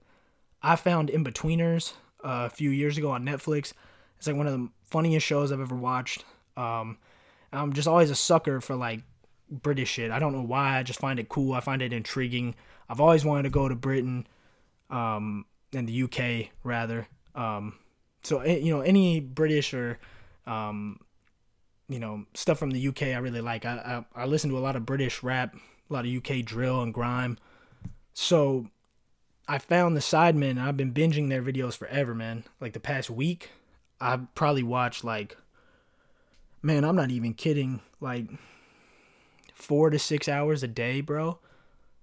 I 0.62 0.76
found 0.76 1.10
Inbetweeners 1.10 1.94
uh, 2.24 2.48
a 2.48 2.50
few 2.50 2.70
years 2.70 2.98
ago 2.98 3.12
on 3.12 3.26
Netflix. 3.26 3.74
It's 4.18 4.28
like 4.28 4.36
one 4.36 4.48
of 4.48 4.54
the 4.54 4.70
funniest 4.86 5.26
shows 5.26 5.52
I've 5.52 5.62
ever 5.62 5.76
watched. 5.76 6.26
Um, 6.58 6.98
I'm 7.52 7.74
just 7.74 7.88
always 7.88 8.10
a 8.10 8.16
sucker 8.16 8.62
for 8.62 8.76
like 8.76 9.02
British 9.50 9.90
shit. 9.90 10.12
I 10.12 10.20
don't 10.20 10.34
know 10.34 10.44
why. 10.44 10.78
I 10.78 10.84
just 10.84 11.00
find 11.00 11.20
it 11.20 11.30
cool. 11.30 11.54
I 11.54 11.62
find 11.62 11.82
it 11.82 11.94
intriguing. 11.94 12.56
I've 12.90 13.00
always 13.00 13.24
wanted 13.24 13.44
to 13.44 13.50
go 13.50 13.68
to 13.70 13.76
Britain, 13.76 14.28
um, 14.90 15.46
and 15.74 15.88
the 15.88 16.04
UK 16.04 16.52
rather. 16.64 17.08
Um, 17.36 17.76
so 18.24 18.44
you 18.44 18.74
know, 18.74 18.82
any 18.82 19.20
British 19.20 19.74
or 19.74 20.00
um, 20.46 21.00
you 21.88 22.00
know 22.00 22.26
stuff 22.34 22.60
from 22.60 22.72
the 22.72 22.88
UK 22.88 23.04
I 23.04 23.18
really 23.18 23.42
like. 23.42 23.66
I, 23.66 24.04
I 24.16 24.24
I 24.24 24.26
listen 24.26 24.50
to 24.50 24.58
a 24.58 24.60
lot 24.60 24.76
of 24.76 24.86
British 24.86 25.24
rap, 25.24 25.56
a 25.90 25.94
lot 25.94 26.06
of 26.06 26.14
UK 26.14 26.46
drill 26.46 26.82
and 26.82 26.94
grime. 26.94 27.38
So 28.14 28.68
I 29.48 29.58
found 29.58 29.96
the 29.96 30.02
Sidemen 30.02 30.60
I've 30.60 30.78
been 30.78 30.94
binging 30.94 31.30
their 31.30 31.42
videos 31.42 31.78
forever, 31.78 32.14
man. 32.14 32.44
Like 32.60 32.74
the 32.74 32.80
past 32.80 33.10
week, 33.10 33.52
I've 34.00 34.34
probably 34.36 34.64
watched 34.64 35.04
like 35.04 35.38
man, 36.62 36.84
I'm 36.84 36.96
not 36.96 37.10
even 37.10 37.34
kidding, 37.34 37.82
like 38.02 38.28
4 39.54 39.92
to 39.92 40.00
6 40.00 40.28
hours 40.28 40.62
a 40.62 40.68
day, 40.68 41.02
bro. 41.02 41.40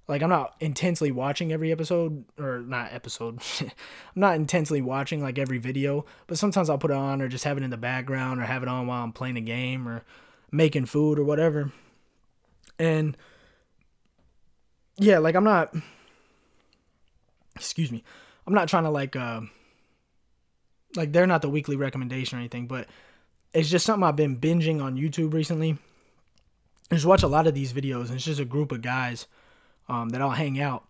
Like 0.09 0.23
I'm 0.23 0.31
not 0.31 0.55
intensely 0.61 1.11
watching 1.11 1.53
every 1.53 1.73
episode 1.73 2.25
or 2.39 2.61
not 2.61 2.93
episode. 2.93 3.41
I'm 3.61 3.71
not 4.15 4.37
intensely 4.37 4.81
watching 4.81 5.21
like 5.21 5.39
every 5.39 5.59
video, 5.59 6.07
but 6.27 6.39
sometimes 6.39 6.71
I'll 6.71 6.79
put 6.79 6.93
it 6.93 6.97
on 6.97 7.21
or 7.21 7.29
just 7.29 7.45
have 7.45 7.57
it 7.57 7.65
in 7.65 7.71
the 7.71 7.77
background 7.77 8.41
or 8.41 8.45
have 8.45 8.63
it 8.63 8.69
on 8.69 8.87
while 8.87 9.03
I'm 9.03 9.13
playing 9.13 9.37
a 9.37 9.41
game 9.41 9.89
or 9.89 10.05
making 10.53 10.87
food 10.87 11.19
or 11.19 11.25
whatever. 11.25 11.73
And 12.79 13.17
yeah, 14.99 15.19
like 15.19 15.35
I'm 15.35 15.45
not 15.45 15.75
excuse 17.55 17.91
me. 17.91 18.05
I'm 18.47 18.55
not 18.55 18.69
trying 18.69 18.85
to 18.85 18.91
like 18.91 19.17
uh 19.17 19.41
like 20.95 21.13
they're 21.13 21.27
not 21.27 21.43
the 21.43 21.49
weekly 21.49 21.77
recommendation 21.77 22.39
or 22.39 22.41
anything, 22.41 22.67
but 22.67 22.89
it's 23.53 23.69
just 23.69 23.87
something 23.87 24.07
I've 24.07 24.17
been 24.17 24.39
binging 24.39 24.83
on 24.83 24.97
YouTube 24.97 25.33
recently. 25.33 25.79
I 26.91 26.95
just 26.95 27.07
watch 27.07 27.23
a 27.23 27.29
lot 27.29 27.47
of 27.47 27.55
these 27.55 27.73
videos 27.73 28.07
and 28.07 28.17
it's 28.17 28.25
just 28.25 28.41
a 28.41 28.45
group 28.45 28.73
of 28.73 28.83
guys 28.83 29.27
um, 29.89 30.11
that 30.11 30.23
I'll 30.23 30.31
hang 30.31 30.61
out. 30.61 30.85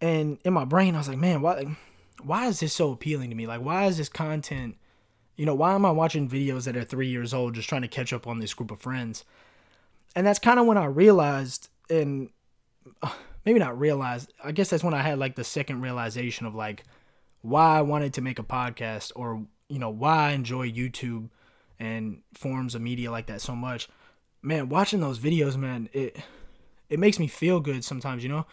And 0.00 0.38
in 0.44 0.52
my 0.52 0.64
brain, 0.64 0.94
I 0.94 0.98
was 0.98 1.08
like, 1.08 1.18
man, 1.18 1.40
why, 1.40 1.76
why 2.22 2.46
is 2.46 2.60
this 2.60 2.72
so 2.72 2.92
appealing 2.92 3.30
to 3.30 3.36
me? 3.36 3.46
Like, 3.46 3.62
why 3.62 3.86
is 3.86 3.98
this 3.98 4.08
content, 4.08 4.76
you 5.36 5.46
know, 5.46 5.54
why 5.54 5.74
am 5.74 5.84
I 5.84 5.90
watching 5.90 6.28
videos 6.28 6.64
that 6.64 6.76
are 6.76 6.84
three 6.84 7.08
years 7.08 7.32
old 7.32 7.54
just 7.54 7.68
trying 7.68 7.82
to 7.82 7.88
catch 7.88 8.12
up 8.12 8.26
on 8.26 8.38
this 8.38 8.54
group 8.54 8.70
of 8.70 8.80
friends? 8.80 9.24
And 10.14 10.26
that's 10.26 10.38
kind 10.38 10.58
of 10.58 10.66
when 10.66 10.78
I 10.78 10.86
realized, 10.86 11.68
and 11.90 12.30
uh, 13.02 13.10
maybe 13.48 13.58
not 13.58 13.80
realize. 13.80 14.28
I 14.44 14.52
guess 14.52 14.68
that's 14.68 14.84
when 14.84 14.92
I 14.92 15.00
had 15.00 15.18
like 15.18 15.34
the 15.34 15.42
second 15.42 15.80
realization 15.80 16.44
of 16.44 16.54
like 16.54 16.84
why 17.40 17.78
I 17.78 17.80
wanted 17.80 18.12
to 18.14 18.20
make 18.20 18.38
a 18.38 18.42
podcast 18.42 19.10
or, 19.16 19.46
you 19.70 19.78
know, 19.78 19.88
why 19.88 20.28
I 20.28 20.30
enjoy 20.32 20.70
YouTube 20.70 21.30
and 21.78 22.20
forms 22.34 22.74
of 22.74 22.82
media 22.82 23.10
like 23.10 23.24
that 23.28 23.40
so 23.40 23.56
much. 23.56 23.88
Man, 24.42 24.68
watching 24.68 25.00
those 25.00 25.18
videos, 25.18 25.56
man, 25.56 25.88
it 25.94 26.18
it 26.90 26.98
makes 26.98 27.18
me 27.18 27.26
feel 27.26 27.58
good 27.58 27.82
sometimes, 27.84 28.22
you 28.22 28.28
know? 28.28 28.44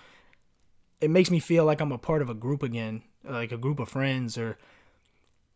It 1.01 1.09
makes 1.09 1.29
me 1.29 1.41
feel 1.41 1.65
like 1.65 1.81
I'm 1.81 1.91
a 1.91 1.97
part 1.97 2.21
of 2.21 2.29
a 2.29 2.33
group 2.33 2.63
again, 2.63 3.03
like 3.21 3.51
a 3.51 3.57
group 3.57 3.81
of 3.81 3.89
friends 3.89 4.37
or 4.37 4.57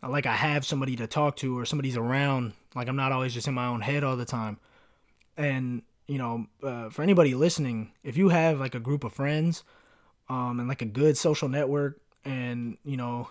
like 0.06 0.26
I 0.26 0.36
have 0.36 0.66
somebody 0.66 0.98
to 0.98 1.08
talk 1.08 1.38
to 1.38 1.58
or 1.58 1.64
somebody's 1.64 1.96
around, 1.96 2.52
like 2.76 2.90
I'm 2.90 2.98
not 2.98 3.14
always 3.14 3.34
just 3.34 3.48
in 3.48 3.54
my 3.54 3.68
own 3.68 3.80
head 3.80 4.04
all 4.04 4.18
the 4.18 4.26
time. 4.26 4.58
And, 5.38 5.84
you 6.10 6.18
know, 6.18 6.48
uh, 6.64 6.90
for 6.90 7.04
anybody 7.04 7.36
listening, 7.36 7.92
if 8.04 8.18
you 8.18 8.30
have 8.30 8.60
like 8.60 8.76
a 8.76 8.80
group 8.80 9.04
of 9.04 9.14
friends 9.14 9.64
um, 10.28 10.60
and 10.60 10.68
like 10.68 10.82
a 10.82 10.86
good 10.86 11.18
social 11.18 11.48
network 11.48 12.02
and, 12.26 12.78
you 12.84 12.98
know, 12.98 13.30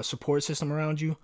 support 0.00 0.42
system 0.42 0.72
around 0.72 1.00
you, 1.00 1.18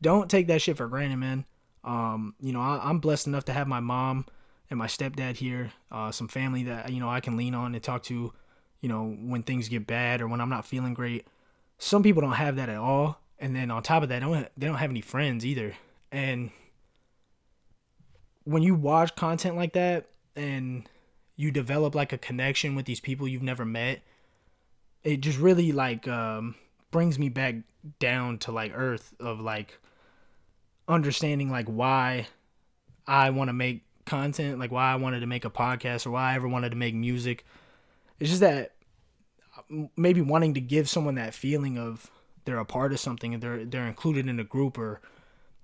don't 0.00 0.30
take 0.30 0.46
that 0.48 0.60
shit 0.62 0.76
for 0.76 0.86
granted, 0.86 1.16
man. 1.16 1.44
Um, 1.84 2.34
you 2.40 2.52
know, 2.52 2.60
I, 2.60 2.90
am 2.90 2.98
blessed 2.98 3.26
enough 3.26 3.44
to 3.46 3.52
have 3.52 3.66
my 3.66 3.80
mom 3.80 4.26
and 4.70 4.78
my 4.78 4.86
stepdad 4.86 5.36
here, 5.36 5.72
uh, 5.90 6.10
some 6.12 6.28
family 6.28 6.64
that 6.64 6.92
you 6.92 7.00
know 7.00 7.08
I 7.08 7.20
can 7.20 7.36
lean 7.36 7.54
on 7.54 7.74
and 7.74 7.82
talk 7.82 8.02
to, 8.04 8.32
you 8.80 8.88
know, 8.88 9.16
when 9.20 9.42
things 9.42 9.68
get 9.68 9.86
bad 9.86 10.20
or 10.20 10.28
when 10.28 10.40
I'm 10.40 10.50
not 10.50 10.66
feeling 10.66 10.94
great. 10.94 11.26
Some 11.78 12.02
people 12.02 12.20
don't 12.20 12.32
have 12.32 12.56
that 12.56 12.68
at 12.68 12.76
all, 12.76 13.20
and 13.38 13.56
then 13.56 13.70
on 13.70 13.82
top 13.82 14.02
of 14.02 14.08
that, 14.10 14.20
they 14.20 14.26
don't 14.26 14.48
they 14.56 14.66
don't 14.66 14.76
have 14.76 14.90
any 14.90 15.00
friends 15.00 15.46
either. 15.46 15.74
And 16.12 16.50
when 18.48 18.62
you 18.62 18.74
watch 18.74 19.14
content 19.14 19.56
like 19.56 19.74
that 19.74 20.06
and 20.34 20.88
you 21.36 21.50
develop 21.50 21.94
like 21.94 22.14
a 22.14 22.18
connection 22.18 22.74
with 22.74 22.86
these 22.86 22.98
people 22.98 23.28
you've 23.28 23.42
never 23.42 23.66
met, 23.66 24.00
it 25.04 25.20
just 25.20 25.38
really 25.38 25.70
like 25.70 26.08
um, 26.08 26.54
brings 26.90 27.18
me 27.18 27.28
back 27.28 27.56
down 27.98 28.38
to 28.38 28.50
like 28.50 28.72
earth 28.74 29.12
of 29.20 29.38
like 29.38 29.78
understanding 30.88 31.50
like 31.50 31.66
why 31.66 32.26
I 33.06 33.28
want 33.28 33.50
to 33.50 33.52
make 33.52 33.82
content, 34.06 34.58
like 34.58 34.72
why 34.72 34.92
I 34.92 34.96
wanted 34.96 35.20
to 35.20 35.26
make 35.26 35.44
a 35.44 35.50
podcast 35.50 36.06
or 36.06 36.10
why 36.12 36.32
I 36.32 36.34
ever 36.34 36.48
wanted 36.48 36.70
to 36.70 36.76
make 36.76 36.94
music. 36.94 37.44
It's 38.18 38.30
just 38.30 38.40
that 38.40 38.72
maybe 39.94 40.22
wanting 40.22 40.54
to 40.54 40.60
give 40.62 40.88
someone 40.88 41.16
that 41.16 41.34
feeling 41.34 41.76
of 41.76 42.10
they're 42.46 42.58
a 42.58 42.64
part 42.64 42.92
of 42.92 42.98
something 42.98 43.34
and 43.34 43.42
they're 43.42 43.66
they're 43.66 43.86
included 43.86 44.26
in 44.26 44.40
a 44.40 44.44
group 44.44 44.78
or 44.78 45.02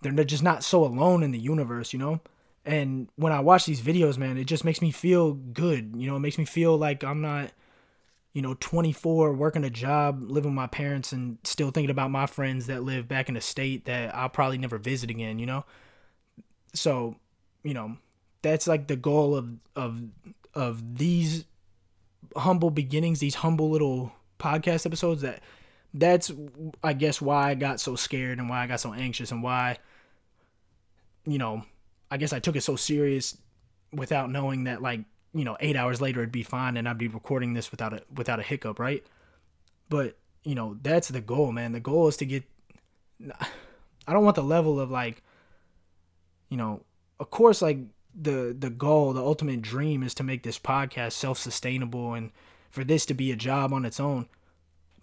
they're 0.03 0.23
just 0.23 0.43
not 0.43 0.63
so 0.63 0.85
alone 0.85 1.23
in 1.23 1.31
the 1.31 1.39
universe, 1.39 1.95
you 1.95 1.99
know? 1.99 2.21
And 2.67 3.09
when 3.17 3.33
I 3.33 3.41
watch 3.41 3.67
these 3.67 3.83
videos, 3.83 4.17
man, 4.17 4.39
it 4.39 4.45
just 4.45 4.65
makes 4.65 4.81
me 4.81 4.91
feel 4.91 5.35
good. 5.35 5.95
You 5.97 6.07
know, 6.07 6.17
it 6.17 6.21
makes 6.21 6.39
me 6.39 6.45
feel 6.45 6.77
like 6.79 7.05
I'm 7.05 7.21
not 7.21 7.53
you 8.35 8.43
know, 8.43 8.57
24, 8.59 9.33
working 9.33 9.65
a 9.65 9.71
job, 9.71 10.21
living 10.21 10.51
with 10.51 10.57
my 10.57 10.67
parents, 10.67 11.13
and 11.13 11.39
still 11.45 11.71
thinking 11.71 11.91
about 11.91 12.11
my 12.11 12.27
friends 12.27 12.67
that 12.67 12.83
live 12.83 13.07
back 13.07 13.29
in 13.29 13.37
a 13.37 13.41
state 13.41 13.85
that 13.85 14.13
I'll 14.13 14.29
probably 14.29 14.59
never 14.59 14.77
visit 14.77 15.09
again, 15.09 15.39
you 15.39 15.47
know? 15.47 15.65
So, 16.75 17.15
you 17.63 17.75
know, 17.75 17.97
that's 18.43 18.67
like 18.67 18.89
the 18.89 18.97
goal 18.97 19.37
of 19.37 19.49
of 19.77 20.03
of 20.53 20.99
these 20.99 21.45
humble 22.37 22.71
beginnings, 22.71 23.21
these 23.21 23.37
humble 23.37 23.71
little 23.71 24.13
podcast 24.41 24.85
episodes 24.85 25.23
that 25.23 25.41
that's 25.95 26.33
I 26.83 26.93
guess 26.93 27.23
why 27.23 27.51
I 27.51 27.55
got 27.55 27.79
so 27.79 27.95
scared 27.95 28.41
and 28.41 28.49
why 28.49 28.65
I 28.65 28.67
got 28.67 28.81
so 28.81 28.93
anxious 28.93 29.31
and 29.31 29.45
why 29.45 29.79
you 31.25 31.39
know, 31.39 31.65
I 32.15 32.17
guess 32.17 32.33
I 32.33 32.39
took 32.39 32.55
it 32.55 32.61
so 32.61 32.77
serious 32.77 33.37
without 33.93 34.31
knowing 34.31 34.65
that 34.65 34.81
like 34.81 35.01
you 35.35 35.45
know, 35.45 35.57
eight 35.59 35.75
hours 35.75 36.01
later 36.01 36.21
it'd 36.21 36.31
be 36.31 36.45
fine 36.45 36.77
and 36.77 36.89
I'd 36.89 36.97
be 36.97 37.09
recording 37.09 37.55
this 37.55 37.73
without 37.73 37.93
a 37.93 38.03
without 38.15 38.39
a 38.39 38.45
hiccup, 38.45 38.79
right? 38.79 39.05
But 39.89 40.17
you 40.45 40.55
know, 40.55 40.79
that's 40.81 41.09
the 41.09 41.21
goal, 41.21 41.51
man. 41.51 41.73
The 41.73 41.81
goal 41.81 42.07
is 42.07 42.17
to 42.19 42.25
get. 42.25 42.45
I 44.07 44.13
don't 44.13 44.23
want 44.23 44.37
the 44.37 44.45
level 44.45 44.79
of 44.79 44.93
like, 44.93 45.25
you 46.51 46.57
know, 46.57 46.85
of 47.19 47.31
course, 47.31 47.61
like 47.61 47.79
the 48.15 48.55
the 48.57 48.71
goal, 48.71 49.13
the 49.13 49.25
ultimate 49.25 49.61
dream 49.61 50.05
is 50.05 50.15
to 50.15 50.23
make 50.23 50.45
this 50.45 50.59
podcast 50.59 51.13
self 51.13 51.39
sustainable 51.39 52.15
and 52.15 52.31
for 52.71 52.85
this 52.85 53.05
to 53.07 53.15
be 53.15 53.33
a 53.33 53.37
job 53.37 53.73
on 53.73 53.85
its 53.85 53.99
own. 53.99 54.29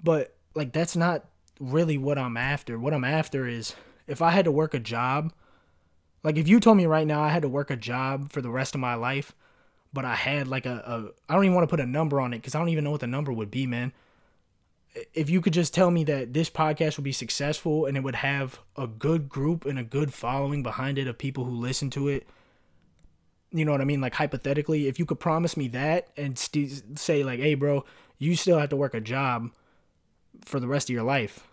But 0.02 0.34
like 0.56 0.72
that's 0.72 0.96
not 0.96 1.26
really 1.60 1.98
what 1.98 2.18
I'm 2.18 2.38
after. 2.38 2.80
What 2.80 2.94
I'm 2.94 3.04
after 3.04 3.50
is 3.50 3.76
if 4.08 4.22
I 4.22 4.30
had 4.30 4.46
to 4.46 4.52
work 4.52 4.74
a 4.74 4.80
job, 4.80 5.34
like 6.24 6.38
if 6.38 6.48
you 6.48 6.60
told 6.60 6.78
me 6.78 6.86
right 6.86 7.08
now 7.08 7.22
I 7.22 7.30
had 7.30 7.42
to 7.42 7.50
work 7.50 7.72
a 7.72 7.76
job 7.76 8.32
for 8.32 8.42
the 8.42 8.50
rest 8.50 8.76
of 8.76 8.82
my 8.82 8.96
life, 8.96 9.34
but 9.94 10.06
I 10.06 10.16
had 10.16 10.48
like 10.48 10.66
a, 10.66 10.84
a 10.86 11.32
I 11.32 11.36
don't 11.36 11.46
even 11.46 11.56
want 11.56 11.68
to 11.68 11.72
put 11.72 11.80
a 11.80 11.86
number 11.86 12.20
on 12.20 12.34
it 12.34 12.38
because 12.38 12.56
I 12.56 12.60
don't 12.60 12.70
even 12.70 12.84
know 12.84 12.92
what 12.92 13.02
the 13.02 13.08
number 13.08 13.32
would 13.32 13.52
be, 13.52 13.66
man. 13.66 13.94
If 15.14 15.30
you 15.30 15.40
could 15.40 15.54
just 15.54 15.74
tell 15.74 15.90
me 15.90 16.04
that 16.06 16.34
this 16.34 16.50
podcast 16.50 16.98
would 16.98 17.06
be 17.06 17.14
successful 17.14 17.86
and 17.86 17.96
it 17.96 18.04
would 18.04 18.16
have 18.16 18.60
a 18.76 18.88
good 18.88 19.30
group 19.30 19.66
and 19.66 19.80
a 19.80 19.84
good 19.84 20.14
following 20.14 20.64
behind 20.64 20.98
it 20.98 21.08
of 21.08 21.18
people 21.18 21.46
who 21.46 21.56
listen 21.56 21.90
to 21.92 22.10
it, 22.10 22.28
you 23.52 23.64
know 23.64 23.72
what 23.72 23.82
I 23.82 23.86
mean? 23.86 24.02
Like 24.02 24.16
hypothetically, 24.16 24.88
if 24.88 25.00
you 25.00 25.06
could 25.06 25.20
promise 25.20 25.56
me 25.56 25.70
that 25.70 26.10
and 26.18 26.38
st- 26.38 27.00
say 27.00 27.24
like, 27.24 27.40
"Hey, 27.40 27.56
bro, 27.56 27.86
you 28.18 28.36
still 28.36 28.60
have 28.60 28.70
to 28.70 28.76
work 28.76 28.94
a 28.94 29.02
job 29.02 29.52
for 30.46 30.60
the 30.60 30.68
rest 30.68 30.90
of 30.90 30.94
your 30.94 31.04
life," 31.04 31.48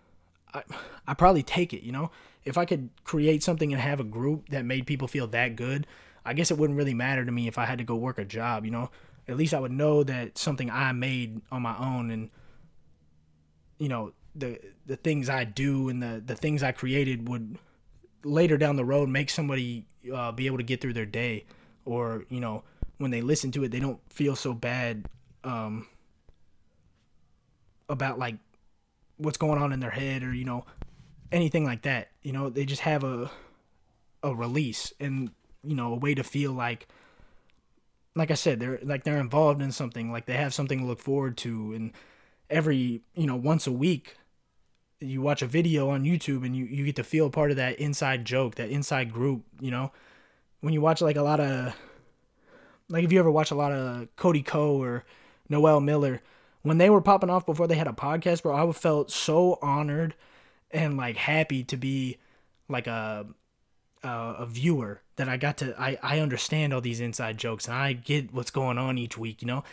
I 0.53 0.63
I 1.07 1.13
probably 1.13 1.43
take 1.43 1.73
it. 1.73 1.83
You 1.83 1.91
know, 1.91 2.11
if 2.49 2.57
I 2.57 2.65
could 2.65 2.89
create 3.03 3.43
something 3.43 3.71
and 3.71 3.81
have 3.81 3.99
a 3.99 4.03
group 4.03 4.49
that 4.49 4.65
made 4.65 4.85
people 4.87 5.07
feel 5.07 5.27
that 5.27 5.55
good 5.55 5.87
I 6.25 6.33
guess 6.33 6.51
it 6.51 6.57
wouldn't 6.57 6.77
really 6.77 6.93
matter 6.93 7.25
to 7.25 7.31
me 7.31 7.47
if 7.47 7.57
I 7.57 7.65
had 7.65 7.77
to 7.79 7.83
go 7.83 7.95
work 7.95 8.19
a 8.19 8.25
job, 8.25 8.65
you 8.65 8.71
know? 8.71 8.91
At 9.27 9.37
least 9.37 9.53
I 9.53 9.59
would 9.59 9.71
know 9.71 10.03
that 10.03 10.37
something 10.37 10.69
I 10.69 10.91
made 10.91 11.41
on 11.51 11.61
my 11.61 11.77
own 11.77 12.11
and 12.11 12.29
you 13.77 13.87
know, 13.87 14.11
the 14.35 14.59
the 14.85 14.95
things 14.95 15.29
I 15.29 15.43
do 15.43 15.89
and 15.89 16.03
the 16.03 16.21
the 16.23 16.35
things 16.35 16.61
I 16.63 16.71
created 16.71 17.27
would 17.27 17.57
later 18.23 18.57
down 18.57 18.75
the 18.75 18.85
road 18.85 19.07
make 19.07 19.29
somebody 19.29 19.85
uh, 20.13 20.31
be 20.31 20.45
able 20.45 20.57
to 20.57 20.63
get 20.63 20.81
through 20.81 20.93
their 20.93 21.05
day 21.05 21.45
or, 21.85 22.25
you 22.29 22.39
know, 22.39 22.63
when 22.97 23.11
they 23.11 23.21
listen 23.21 23.51
to 23.53 23.63
it, 23.63 23.69
they 23.71 23.79
don't 23.79 23.99
feel 24.11 24.35
so 24.35 24.53
bad 24.53 25.05
um 25.43 25.87
about 27.87 28.19
like 28.19 28.35
what's 29.17 29.37
going 29.37 29.61
on 29.61 29.71
in 29.71 29.79
their 29.79 29.89
head 29.89 30.21
or, 30.21 30.33
you 30.33 30.45
know, 30.45 30.65
anything 31.31 31.63
like 31.65 31.83
that. 31.83 32.08
You 32.29 32.33
know, 32.33 32.47
they 32.47 32.63
just 32.63 32.83
have 32.83 33.03
a 33.03 33.31
a 34.21 34.35
release 34.35 34.93
and 34.99 35.31
you 35.63 35.73
know 35.73 35.93
a 35.93 35.95
way 35.95 36.13
to 36.13 36.23
feel 36.23 36.51
like 36.51 36.87
like 38.15 38.29
I 38.29 38.35
said, 38.35 38.59
they're 38.59 38.77
like 38.83 39.03
they're 39.03 39.17
involved 39.17 39.63
in 39.63 39.71
something, 39.71 40.11
like 40.11 40.27
they 40.27 40.37
have 40.37 40.53
something 40.53 40.77
to 40.77 40.85
look 40.85 40.99
forward 40.99 41.37
to, 41.37 41.73
and 41.73 41.91
every 42.47 43.01
you 43.15 43.25
know 43.25 43.35
once 43.35 43.65
a 43.65 43.71
week, 43.71 44.15
you 44.99 45.23
watch 45.23 45.41
a 45.41 45.47
video 45.47 45.89
on 45.89 46.03
YouTube 46.03 46.45
and 46.45 46.55
you 46.55 46.65
you 46.65 46.85
get 46.85 46.97
to 46.97 47.03
feel 47.03 47.31
part 47.31 47.49
of 47.49 47.57
that 47.57 47.79
inside 47.79 48.25
joke, 48.25 48.53
that 48.57 48.69
inside 48.69 49.11
group. 49.11 49.41
You 49.59 49.71
know, 49.71 49.91
when 50.61 50.71
you 50.71 50.81
watch 50.81 51.01
like 51.01 51.15
a 51.15 51.23
lot 51.23 51.39
of 51.39 51.75
like 52.89 53.03
if 53.03 53.11
you 53.11 53.17
ever 53.17 53.31
watch 53.31 53.49
a 53.49 53.55
lot 53.55 53.71
of 53.71 54.07
Cody 54.17 54.43
Ko 54.43 54.79
or 54.79 55.03
Noel 55.49 55.81
Miller, 55.81 56.21
when 56.61 56.77
they 56.77 56.91
were 56.91 57.01
popping 57.01 57.31
off 57.31 57.47
before 57.47 57.65
they 57.67 57.73
had 57.73 57.87
a 57.87 57.91
podcast, 57.91 58.43
bro, 58.43 58.55
I 58.55 58.71
felt 58.71 59.09
so 59.09 59.57
honored 59.63 60.13
and 60.71 60.97
like 60.97 61.17
happy 61.17 61.63
to 61.65 61.77
be 61.77 62.17
like 62.67 62.87
a 62.87 63.25
a 64.01 64.45
viewer 64.45 65.01
that 65.17 65.27
I 65.27 65.35
got 65.35 65.57
to 65.57 65.75
I 65.79 65.97
I 66.01 66.19
understand 66.19 66.73
all 66.73 66.81
these 66.81 67.01
inside 67.01 67.37
jokes 67.37 67.67
and 67.67 67.75
I 67.75 67.93
get 67.93 68.33
what's 68.33 68.51
going 68.51 68.77
on 68.77 68.97
each 68.97 69.17
week, 69.17 69.41
you 69.41 69.47
know. 69.47 69.63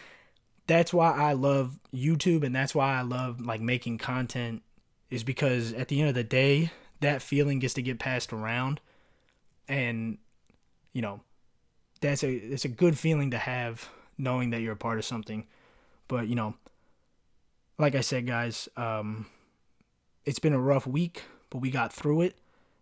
That's 0.66 0.92
why 0.92 1.12
I 1.12 1.32
love 1.32 1.78
YouTube 1.94 2.42
and 2.42 2.54
that's 2.54 2.74
why 2.74 2.98
I 2.98 3.02
love 3.02 3.40
like 3.40 3.60
making 3.60 3.98
content 3.98 4.62
is 5.10 5.22
because 5.22 5.72
at 5.72 5.86
the 5.86 6.00
end 6.00 6.08
of 6.08 6.16
the 6.16 6.24
day, 6.24 6.72
that 7.00 7.22
feeling 7.22 7.60
gets 7.60 7.74
to 7.74 7.82
get 7.82 8.00
passed 8.00 8.32
around 8.32 8.80
and 9.68 10.18
you 10.92 11.02
know, 11.02 11.20
that's 12.00 12.24
a 12.24 12.32
it's 12.32 12.64
a 12.64 12.68
good 12.68 12.98
feeling 12.98 13.30
to 13.30 13.38
have 13.38 13.88
knowing 14.18 14.50
that 14.50 14.60
you're 14.60 14.72
a 14.72 14.76
part 14.76 14.98
of 14.98 15.04
something. 15.04 15.46
But, 16.08 16.26
you 16.26 16.34
know, 16.34 16.54
like 17.78 17.94
I 17.94 18.00
said 18.00 18.26
guys, 18.26 18.68
um 18.76 19.26
it's 20.26 20.38
been 20.38 20.52
a 20.52 20.60
rough 20.60 20.86
week, 20.86 21.22
but 21.48 21.58
we 21.58 21.70
got 21.70 21.92
through 21.92 22.22
it 22.22 22.36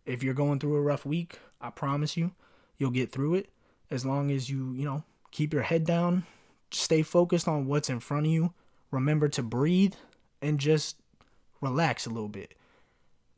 if 0.06 0.22
you're 0.22 0.34
going 0.34 0.58
through 0.58 0.76
a 0.76 0.82
rough 0.82 1.06
week, 1.06 1.38
I 1.60 1.70
promise 1.70 2.16
you, 2.16 2.32
you'll 2.78 2.90
get 2.90 3.10
through 3.10 3.34
it 3.34 3.50
as 3.90 4.04
long 4.04 4.30
as 4.30 4.50
you, 4.50 4.72
you 4.72 4.84
know, 4.84 5.04
keep 5.30 5.52
your 5.52 5.62
head 5.62 5.84
down, 5.84 6.24
stay 6.70 7.02
focused 7.02 7.48
on 7.48 7.66
what's 7.66 7.88
in 7.88 8.00
front 8.00 8.26
of 8.26 8.32
you, 8.32 8.52
remember 8.90 9.28
to 9.28 9.42
breathe 9.42 9.94
and 10.42 10.58
just 10.58 10.96
relax 11.60 12.06
a 12.06 12.10
little 12.10 12.28
bit. 12.28 12.54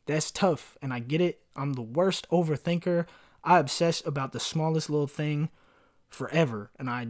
That's 0.06 0.30
tough, 0.30 0.76
and 0.80 0.92
I 0.92 1.00
get 1.00 1.20
it. 1.20 1.40
I'm 1.56 1.72
the 1.72 1.82
worst 1.82 2.28
overthinker. 2.30 3.06
I 3.42 3.58
obsess 3.58 4.04
about 4.06 4.32
the 4.32 4.40
smallest 4.40 4.88
little 4.88 5.06
thing 5.06 5.50
forever, 6.08 6.70
and 6.78 6.88
I 6.88 7.08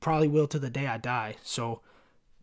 probably 0.00 0.28
will 0.28 0.46
to 0.48 0.58
the 0.58 0.70
day 0.70 0.86
I 0.86 0.96
die. 0.98 1.36
So 1.42 1.80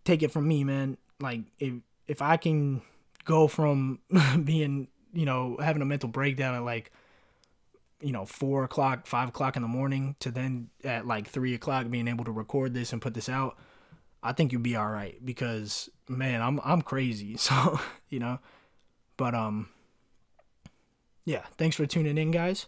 take 0.03 0.21
it 0.21 0.31
from 0.31 0.47
me, 0.47 0.63
man. 0.63 0.97
Like 1.19 1.41
if 1.59 1.73
if 2.07 2.21
I 2.21 2.37
can 2.37 2.81
go 3.25 3.47
from 3.47 3.99
being 4.43 4.87
you 5.15 5.25
know, 5.25 5.57
having 5.59 5.81
a 5.81 5.85
mental 5.85 6.09
breakdown 6.09 6.53
at 6.53 6.63
like, 6.63 6.91
you 8.01 8.11
know, 8.11 8.25
four 8.25 8.65
o'clock, 8.65 9.07
five 9.07 9.29
o'clock 9.29 9.55
in 9.55 9.61
the 9.61 9.67
morning 9.67 10.15
to 10.19 10.29
then 10.29 10.69
at 10.83 11.07
like 11.07 11.27
three 11.27 11.53
o'clock 11.53 11.89
being 11.89 12.09
able 12.09 12.25
to 12.25 12.31
record 12.31 12.73
this 12.73 12.91
and 12.91 13.01
put 13.01 13.13
this 13.13 13.29
out, 13.29 13.57
I 14.21 14.33
think 14.33 14.51
you'll 14.51 14.61
be 14.61 14.75
all 14.75 14.89
right 14.89 15.17
because 15.25 15.89
man, 16.09 16.41
I'm 16.41 16.59
I'm 16.63 16.81
crazy. 16.81 17.37
So, 17.39 17.79
you 18.09 18.19
know, 18.19 18.39
but 19.15 19.33
um 19.33 19.69
yeah, 21.23 21.45
thanks 21.57 21.77
for 21.77 21.85
tuning 21.85 22.17
in 22.17 22.31
guys. 22.31 22.65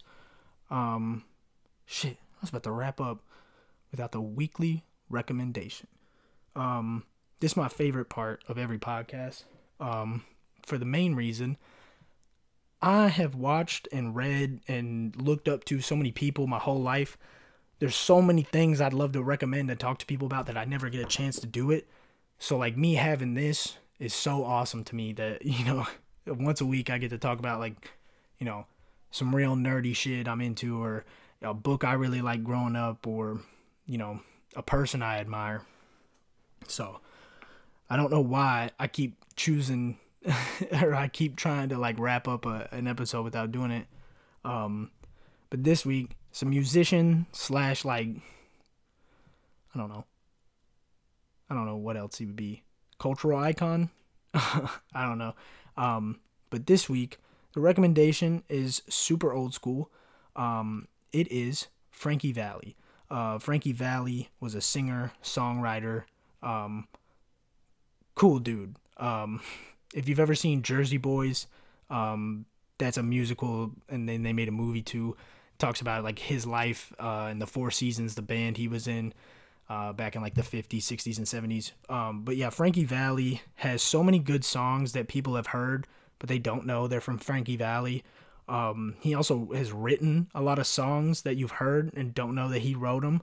Um 0.70 1.24
shit, 1.84 2.16
I 2.16 2.40
was 2.40 2.50
about 2.50 2.62
to 2.62 2.72
wrap 2.72 2.98
up 2.98 3.22
without 3.90 4.12
the 4.12 4.22
weekly 4.22 4.84
recommendation. 5.10 5.88
Um 6.56 7.04
this 7.40 7.52
is 7.52 7.56
my 7.58 7.68
favorite 7.68 8.08
part 8.08 8.42
of 8.48 8.56
every 8.56 8.78
podcast. 8.78 9.44
Um 9.80 10.24
for 10.68 10.78
the 10.78 10.84
main 10.84 11.14
reason 11.14 11.56
I 12.80 13.08
have 13.08 13.34
watched 13.34 13.88
and 13.90 14.14
read 14.14 14.60
and 14.68 15.20
looked 15.20 15.48
up 15.48 15.64
to 15.64 15.80
so 15.80 15.96
many 15.96 16.12
people 16.12 16.46
my 16.46 16.58
whole 16.58 16.80
life. 16.80 17.18
There's 17.80 17.96
so 17.96 18.22
many 18.22 18.42
things 18.42 18.80
I'd 18.80 18.92
love 18.92 19.12
to 19.12 19.22
recommend 19.22 19.70
and 19.70 19.78
talk 19.78 19.98
to 19.98 20.06
people 20.06 20.26
about 20.26 20.46
that 20.46 20.56
I 20.56 20.64
never 20.64 20.88
get 20.88 21.00
a 21.00 21.06
chance 21.06 21.40
to 21.40 21.46
do 21.46 21.70
it. 21.70 21.88
So 22.38 22.56
like 22.56 22.76
me 22.76 22.94
having 22.94 23.34
this 23.34 23.78
is 23.98 24.14
so 24.14 24.44
awesome 24.44 24.84
to 24.84 24.94
me 24.94 25.12
that, 25.14 25.44
you 25.44 25.64
know, 25.64 25.86
once 26.26 26.60
a 26.60 26.66
week 26.66 26.90
I 26.90 26.98
get 26.98 27.10
to 27.10 27.18
talk 27.18 27.38
about 27.38 27.60
like, 27.60 27.90
you 28.38 28.46
know, 28.46 28.66
some 29.10 29.34
real 29.34 29.56
nerdy 29.56 29.96
shit 29.96 30.28
I'm 30.28 30.40
into 30.40 30.80
or 30.82 31.04
a 31.42 31.54
book 31.54 31.82
I 31.82 31.94
really 31.94 32.20
like 32.20 32.44
growing 32.44 32.76
up 32.76 33.06
or, 33.06 33.40
you 33.86 33.98
know, 33.98 34.20
a 34.54 34.62
person 34.62 35.02
I 35.02 35.18
admire. 35.18 35.62
So 36.68 37.00
I 37.90 37.96
don't 37.96 38.10
know 38.10 38.20
why 38.20 38.70
I 38.78 38.86
keep 38.86 39.16
choosing 39.34 39.98
or 40.82 40.94
I 40.94 41.08
keep 41.08 41.36
trying 41.36 41.68
to 41.70 41.78
like 41.78 41.98
wrap 41.98 42.28
up 42.28 42.46
a, 42.46 42.68
an 42.72 42.86
episode 42.86 43.22
without 43.22 43.52
doing 43.52 43.70
it. 43.70 43.86
Um, 44.44 44.90
but 45.50 45.64
this 45.64 45.84
week, 45.86 46.16
some 46.32 46.50
musician 46.50 47.26
slash 47.32 47.84
like 47.84 48.08
I 49.74 49.78
don't 49.78 49.88
know. 49.88 50.04
I 51.50 51.54
don't 51.54 51.66
know 51.66 51.76
what 51.76 51.96
else 51.96 52.18
he 52.18 52.26
would 52.26 52.36
be. 52.36 52.62
Cultural 52.98 53.38
icon? 53.38 53.90
I 54.34 54.68
don't 54.94 55.18
know. 55.18 55.34
Um, 55.76 56.20
but 56.50 56.66
this 56.66 56.88
week, 56.88 57.18
the 57.54 57.60
recommendation 57.60 58.42
is 58.48 58.82
super 58.88 59.32
old 59.32 59.54
school. 59.54 59.90
Um, 60.36 60.88
it 61.12 61.30
is 61.32 61.68
Frankie 61.90 62.32
Valli. 62.32 62.76
Uh, 63.10 63.38
Frankie 63.38 63.72
Valli 63.72 64.28
was 64.40 64.54
a 64.54 64.60
singer, 64.60 65.12
songwriter, 65.22 66.04
um, 66.42 66.86
cool 68.14 68.38
dude. 68.38 68.76
Um, 68.98 69.40
if 69.94 70.08
you've 70.08 70.20
ever 70.20 70.34
seen 70.34 70.62
Jersey 70.62 70.98
Boys, 70.98 71.46
um, 71.90 72.46
that's 72.78 72.96
a 72.96 73.02
musical, 73.02 73.72
and 73.88 74.08
then 74.08 74.22
they 74.22 74.32
made 74.32 74.48
a 74.48 74.52
movie 74.52 74.82
too. 74.82 75.16
Talks 75.58 75.80
about 75.80 76.04
like 76.04 76.18
his 76.18 76.46
life 76.46 76.92
uh, 76.98 77.28
in 77.30 77.38
the 77.38 77.46
Four 77.46 77.70
Seasons, 77.70 78.14
the 78.14 78.22
band 78.22 78.56
he 78.56 78.68
was 78.68 78.86
in 78.86 79.12
uh, 79.68 79.92
back 79.92 80.16
in 80.16 80.22
like 80.22 80.34
the 80.34 80.42
50s, 80.42 80.78
60s, 80.78 81.18
and 81.18 81.26
70s. 81.26 81.72
Um, 81.92 82.22
but 82.22 82.36
yeah, 82.36 82.50
Frankie 82.50 82.84
Valli 82.84 83.42
has 83.56 83.82
so 83.82 84.02
many 84.02 84.18
good 84.18 84.44
songs 84.44 84.92
that 84.92 85.08
people 85.08 85.36
have 85.36 85.48
heard, 85.48 85.86
but 86.18 86.28
they 86.28 86.38
don't 86.38 86.66
know 86.66 86.86
they're 86.86 87.00
from 87.00 87.18
Frankie 87.18 87.56
Valli. 87.56 88.02
Um, 88.48 88.94
he 89.00 89.14
also 89.14 89.50
has 89.52 89.72
written 89.72 90.28
a 90.34 90.40
lot 90.40 90.58
of 90.58 90.66
songs 90.66 91.22
that 91.22 91.36
you've 91.36 91.52
heard 91.52 91.92
and 91.94 92.14
don't 92.14 92.34
know 92.34 92.48
that 92.48 92.60
he 92.60 92.74
wrote 92.74 93.02
them. 93.02 93.22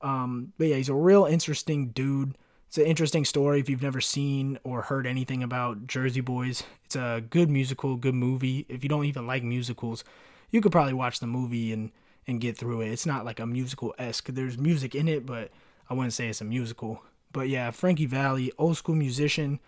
Um, 0.00 0.52
but 0.56 0.68
yeah, 0.68 0.76
he's 0.76 0.88
a 0.88 0.94
real 0.94 1.24
interesting 1.24 1.88
dude. 1.88 2.36
It's 2.72 2.78
an 2.78 2.86
interesting 2.86 3.26
story 3.26 3.60
if 3.60 3.68
you've 3.68 3.82
never 3.82 4.00
seen 4.00 4.58
or 4.64 4.80
heard 4.80 5.06
anything 5.06 5.42
about 5.42 5.86
Jersey 5.86 6.22
Boys. 6.22 6.62
It's 6.86 6.96
a 6.96 7.22
good 7.28 7.50
musical, 7.50 7.96
good 7.96 8.14
movie. 8.14 8.64
If 8.66 8.82
you 8.82 8.88
don't 8.88 9.04
even 9.04 9.26
like 9.26 9.42
musicals, 9.42 10.04
you 10.50 10.62
could 10.62 10.72
probably 10.72 10.94
watch 10.94 11.20
the 11.20 11.26
movie 11.26 11.70
and 11.70 11.92
and 12.26 12.40
get 12.40 12.56
through 12.56 12.80
it. 12.80 12.88
It's 12.88 13.04
not 13.04 13.26
like 13.26 13.40
a 13.40 13.46
musical 13.46 13.94
esque. 13.98 14.28
There's 14.28 14.56
music 14.56 14.94
in 14.94 15.06
it, 15.06 15.26
but 15.26 15.50
I 15.90 15.92
wouldn't 15.92 16.14
say 16.14 16.28
it's 16.28 16.40
a 16.40 16.46
musical. 16.46 17.02
But 17.30 17.50
yeah, 17.50 17.72
Frankie 17.72 18.06
Valli, 18.06 18.50
old 18.56 18.78
school 18.78 18.94
musician. 18.94 19.60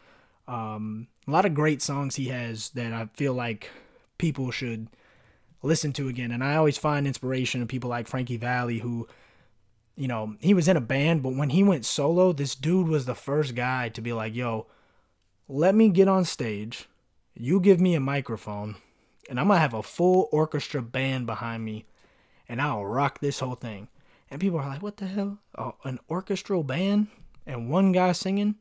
Um, 0.49 1.09
a 1.29 1.31
lot 1.31 1.45
of 1.45 1.53
great 1.53 1.83
songs 1.83 2.17
he 2.17 2.29
has 2.29 2.71
that 2.71 2.95
I 2.95 3.11
feel 3.13 3.35
like 3.35 3.69
people 4.17 4.51
should 4.51 4.89
listen 5.63 5.93
to 5.93 6.09
again. 6.09 6.31
And 6.31 6.43
I 6.43 6.57
always 6.57 6.79
find 6.79 7.07
inspiration 7.07 7.61
in 7.61 7.69
people 7.69 7.91
like 7.91 8.09
Frankie 8.09 8.39
Valli, 8.39 8.79
who, 8.79 9.07
you 9.97 10.09
know, 10.09 10.37
he 10.41 10.55
was 10.55 10.69
in 10.69 10.77
a 10.77 10.81
band, 10.81 11.23
but 11.23 11.35
when 11.35 11.51
he 11.51 11.63
went 11.63 11.85
solo, 11.85 12.33
this 12.33 12.55
dude 12.55 12.89
was 12.89 13.07
the 13.07 13.15
first 13.15 13.55
guy 13.55 13.89
to 13.91 14.01
be 14.01 14.13
like, 14.13 14.35
yo, 14.35 14.67
let 15.49 15.75
me 15.75 15.89
get 15.89 16.09
on 16.09 16.25
stage. 16.25 16.89
You 17.35 17.61
give 17.61 17.81
me 17.81 17.95
a 17.95 18.01
microphone, 18.01 18.77
and 19.29 19.39
I'm 19.39 19.49
going 19.49 19.57
to 19.57 19.61
have 19.61 19.75
a 19.75 19.83
full 19.83 20.29
orchestra 20.33 20.83
band 20.83 21.27
behind 21.27 21.65
me, 21.65 21.85
and 22.49 22.61
I'll 22.61 22.85
rock 22.85 23.21
this 23.21 23.41
whole 23.41 23.55
thing. 23.55 23.89
And 24.31 24.41
people 24.41 24.59
are 24.59 24.69
like, 24.69 24.83
what 24.83 24.97
the 24.97 25.07
hell? 25.07 25.39
Oh, 25.57 25.75
an 25.85 26.01
orchestral 26.11 26.65
band 26.65 27.09
and 27.47 27.71
one 27.71 27.93
guy 27.93 28.13
singing? 28.13 28.57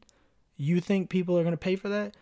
You 0.55 0.79
think 0.81 1.09
people 1.09 1.37
are 1.37 1.43
going 1.43 1.53
to 1.53 1.57
pay 1.57 1.75
for 1.75 1.89
that? 1.89 2.15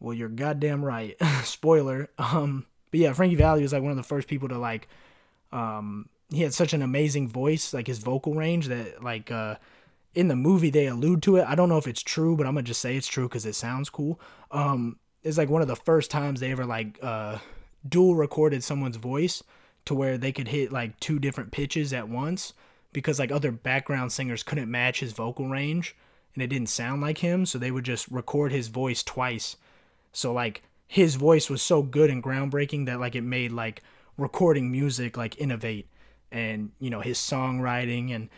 Well, 0.00 0.14
you're 0.14 0.28
goddamn 0.28 0.84
right. 0.84 1.16
Spoiler. 1.44 2.08
Um, 2.18 2.66
but 2.90 3.00
yeah, 3.00 3.12
Frankie 3.12 3.36
Valli 3.36 3.62
was 3.62 3.72
like 3.72 3.82
one 3.82 3.92
of 3.92 3.96
the 3.96 4.02
first 4.02 4.26
people 4.26 4.48
to 4.48 4.58
like, 4.58 4.88
um, 5.52 6.08
he 6.30 6.42
had 6.42 6.54
such 6.54 6.72
an 6.72 6.82
amazing 6.82 7.28
voice, 7.28 7.72
like 7.72 7.86
his 7.86 7.98
vocal 7.98 8.34
range 8.34 8.66
that 8.68 9.02
like, 9.02 9.30
uh, 9.30 9.56
in 10.14 10.28
the 10.28 10.36
movie 10.36 10.70
they 10.70 10.86
allude 10.86 11.22
to 11.22 11.36
it. 11.36 11.46
I 11.46 11.54
don't 11.54 11.68
know 11.68 11.78
if 11.78 11.86
it's 11.86 12.02
true, 12.02 12.36
but 12.36 12.46
I'm 12.46 12.54
gonna 12.54 12.64
just 12.64 12.80
say 12.80 12.96
it's 12.96 13.06
true 13.06 13.28
because 13.28 13.46
it 13.46 13.54
sounds 13.54 13.88
cool. 13.90 14.20
Um, 14.50 14.98
it's 15.22 15.38
like 15.38 15.48
one 15.48 15.62
of 15.62 15.68
the 15.68 15.76
first 15.76 16.10
times 16.10 16.40
they 16.40 16.50
ever 16.50 16.64
like 16.64 16.98
uh 17.02 17.38
dual 17.88 18.14
recorded 18.16 18.64
someone's 18.64 18.96
voice 18.96 19.42
to 19.84 19.94
where 19.94 20.18
they 20.18 20.32
could 20.32 20.48
hit 20.48 20.72
like 20.72 20.98
two 21.00 21.18
different 21.18 21.52
pitches 21.52 21.92
at 21.92 22.08
once 22.08 22.52
because 22.92 23.18
like 23.18 23.30
other 23.30 23.52
background 23.52 24.10
singers 24.12 24.42
couldn't 24.42 24.70
match 24.70 25.00
his 25.00 25.12
vocal 25.12 25.48
range 25.48 25.94
and 26.34 26.42
it 26.42 26.48
didn't 26.48 26.68
sound 26.68 27.00
like 27.00 27.18
him, 27.18 27.46
so 27.46 27.58
they 27.58 27.70
would 27.70 27.84
just 27.84 28.08
record 28.10 28.52
his 28.52 28.68
voice 28.68 29.02
twice. 29.02 29.56
So 30.12 30.32
like 30.32 30.62
his 30.86 31.14
voice 31.14 31.50
was 31.50 31.62
so 31.62 31.82
good 31.82 32.10
and 32.10 32.22
groundbreaking 32.22 32.86
that 32.86 33.00
like 33.00 33.14
it 33.14 33.22
made 33.22 33.52
like 33.52 33.82
recording 34.16 34.70
music 34.70 35.16
like 35.16 35.38
innovate 35.40 35.88
and 36.30 36.70
you 36.78 36.90
know 36.90 37.00
his 37.00 37.18
songwriting 37.18 38.14
and 38.14 38.28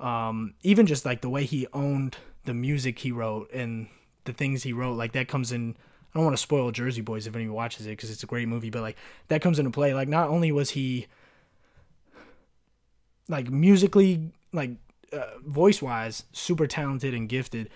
um, 0.00 0.54
even 0.62 0.86
just 0.86 1.04
like 1.04 1.20
the 1.20 1.30
way 1.30 1.44
he 1.44 1.66
owned 1.72 2.16
the 2.44 2.54
music 2.54 3.00
he 3.00 3.12
wrote 3.12 3.52
and 3.52 3.88
the 4.24 4.32
things 4.32 4.62
he 4.62 4.72
wrote 4.72 4.94
like 4.94 5.12
that 5.12 5.28
comes 5.28 5.52
in 5.52 5.76
I 6.14 6.18
don't 6.18 6.24
want 6.24 6.36
to 6.36 6.42
spoil 6.42 6.72
Jersey 6.72 7.02
Boys 7.02 7.26
if 7.26 7.36
anyone 7.36 7.54
watches 7.54 7.86
it 7.86 7.90
because 7.90 8.10
it's 8.10 8.24
a 8.24 8.26
great 8.26 8.48
movie, 8.48 8.70
but 8.70 8.82
like 8.82 8.96
that 9.28 9.42
comes 9.42 9.58
into 9.58 9.70
play. 9.70 9.94
Like 9.94 10.08
not 10.08 10.28
only 10.28 10.50
was 10.50 10.70
he 10.70 11.06
like 13.28 13.48
musically, 13.48 14.32
like 14.52 14.72
uh, 15.12 15.38
voice 15.46 15.80
wise, 15.80 16.24
super 16.32 16.66
talented 16.66 17.14
and 17.14 17.28
gifted, 17.28 17.70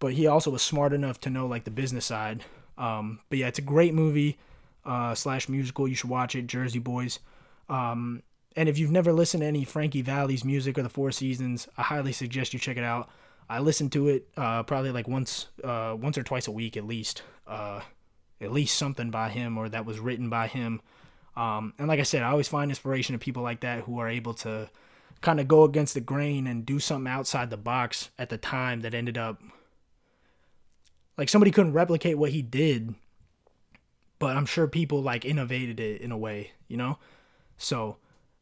but 0.00 0.12
he 0.12 0.26
also 0.26 0.50
was 0.50 0.60
smart 0.60 0.92
enough 0.92 1.18
to 1.20 1.30
know 1.30 1.46
like 1.46 1.64
the 1.64 1.70
business 1.70 2.04
side. 2.04 2.44
Um, 2.76 3.20
but 3.30 3.38
yeah, 3.38 3.46
it's 3.46 3.58
a 3.58 3.62
great 3.62 3.94
movie 3.94 4.38
uh, 4.84 5.14
slash 5.14 5.48
musical. 5.48 5.88
You 5.88 5.94
should 5.94 6.10
watch 6.10 6.34
it, 6.34 6.46
Jersey 6.46 6.78
Boys. 6.78 7.20
Um, 7.70 8.22
and 8.56 8.68
if 8.68 8.78
you've 8.78 8.90
never 8.90 9.12
listened 9.12 9.42
to 9.42 9.46
any 9.46 9.64
Frankie 9.64 10.02
Valli's 10.02 10.44
music 10.44 10.78
or 10.78 10.82
the 10.82 10.88
Four 10.88 11.12
Seasons, 11.12 11.68
I 11.76 11.82
highly 11.82 12.12
suggest 12.12 12.52
you 12.52 12.58
check 12.58 12.76
it 12.76 12.84
out. 12.84 13.08
I 13.48 13.60
listen 13.60 13.88
to 13.90 14.08
it 14.08 14.28
uh, 14.36 14.62
probably 14.64 14.90
like 14.90 15.08
once, 15.08 15.46
uh, 15.64 15.96
once 15.98 16.18
or 16.18 16.22
twice 16.22 16.48
a 16.48 16.52
week 16.52 16.76
at 16.76 16.86
least. 16.86 17.22
Uh, 17.46 17.80
at 18.40 18.52
least 18.52 18.76
something 18.76 19.10
by 19.10 19.28
him 19.30 19.58
or 19.58 19.68
that 19.68 19.84
was 19.84 19.98
written 19.98 20.28
by 20.28 20.46
him. 20.46 20.80
Um, 21.36 21.72
and 21.78 21.88
like 21.88 22.00
I 22.00 22.04
said, 22.04 22.22
I 22.22 22.30
always 22.30 22.48
find 22.48 22.70
inspiration 22.70 23.14
in 23.14 23.20
people 23.20 23.42
like 23.42 23.60
that 23.60 23.84
who 23.84 23.98
are 23.98 24.08
able 24.08 24.34
to 24.34 24.70
kind 25.20 25.40
of 25.40 25.48
go 25.48 25.64
against 25.64 25.94
the 25.94 26.00
grain 26.00 26.46
and 26.46 26.64
do 26.64 26.78
something 26.78 27.10
outside 27.10 27.50
the 27.50 27.56
box 27.56 28.10
at 28.18 28.28
the 28.28 28.38
time 28.38 28.80
that 28.80 28.94
ended 28.94 29.18
up 29.18 29.40
like 31.16 31.28
somebody 31.28 31.50
couldn't 31.50 31.72
replicate 31.72 32.16
what 32.16 32.30
he 32.30 32.40
did 32.40 32.94
but 34.20 34.36
i'm 34.36 34.46
sure 34.46 34.68
people 34.68 35.02
like 35.02 35.24
innovated 35.24 35.80
it 35.80 36.00
in 36.00 36.12
a 36.12 36.18
way 36.18 36.52
you 36.68 36.76
know 36.76 36.98
so 37.56 37.96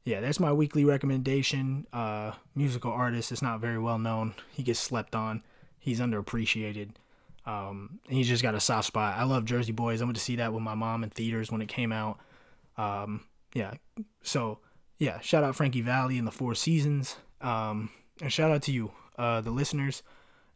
yeah 0.06 0.20
that's 0.20 0.40
my 0.40 0.54
weekly 0.54 0.86
recommendation. 0.86 1.86
Uh 1.92 2.32
musical 2.54 2.90
artist 2.90 3.30
is 3.30 3.42
not 3.42 3.60
very 3.60 3.78
well 3.78 3.98
known. 3.98 4.34
He 4.54 4.62
gets 4.62 4.80
slept 4.80 5.14
on. 5.14 5.42
He's 5.78 6.00
underappreciated. 6.00 6.92
Um 7.44 8.00
and 8.08 8.16
he's 8.16 8.28
just 8.28 8.42
got 8.42 8.54
a 8.54 8.60
soft 8.60 8.86
spot. 8.86 9.18
I 9.18 9.24
love 9.24 9.44
jersey 9.44 9.72
boys. 9.72 10.00
I 10.00 10.06
went 10.06 10.16
to 10.16 10.22
see 10.22 10.36
that 10.36 10.54
with 10.54 10.62
my 10.62 10.74
mom 10.74 11.04
in 11.04 11.10
theaters 11.10 11.52
when 11.52 11.60
it 11.60 11.68
came 11.68 11.92
out. 11.92 12.18
Um 12.78 13.24
yeah. 13.52 13.74
So 14.22 14.60
yeah, 14.98 15.20
shout 15.20 15.44
out 15.44 15.56
Frankie 15.56 15.82
Valli 15.82 16.18
and 16.18 16.26
the 16.26 16.32
Four 16.32 16.54
Seasons. 16.54 17.16
Um, 17.40 17.90
and 18.20 18.32
shout 18.32 18.50
out 18.50 18.62
to 18.62 18.72
you, 18.72 18.92
uh, 19.18 19.40
the 19.40 19.50
listeners, 19.50 20.02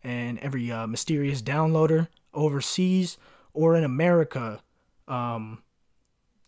and 0.03 0.39
every 0.39 0.71
uh, 0.73 0.87
mysterious 0.87 1.43
downloader 1.43 2.09
overseas 2.33 3.19
or 3.53 3.77
in 3.77 3.85
America. 3.85 4.63
Um, 5.09 5.63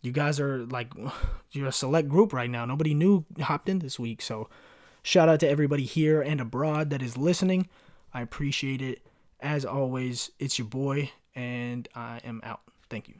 you 0.03 0.11
guys 0.11 0.39
are 0.39 0.65
like, 0.65 0.93
you're 1.51 1.67
a 1.67 1.71
select 1.71 2.07
group 2.07 2.31
right 2.31 2.49
now. 2.49 2.65
Nobody 2.65 2.93
new 2.93 3.25
hopped 3.41 3.67
in 3.69 3.79
this 3.79 3.97
week. 3.97 4.21
So 4.21 4.49
shout 5.01 5.29
out 5.29 5.39
to 5.39 5.49
everybody 5.49 5.85
here 5.85 6.21
and 6.21 6.39
abroad 6.39 6.91
that 6.91 7.01
is 7.01 7.17
listening. 7.17 7.67
I 8.13 8.21
appreciate 8.21 8.81
it. 8.81 9.01
As 9.39 9.65
always, 9.65 10.31
it's 10.39 10.57
your 10.57 10.67
boy, 10.67 11.11
and 11.35 11.87
I 11.95 12.21
am 12.23 12.39
out. 12.43 12.61
Thank 12.89 13.09
you. 13.09 13.15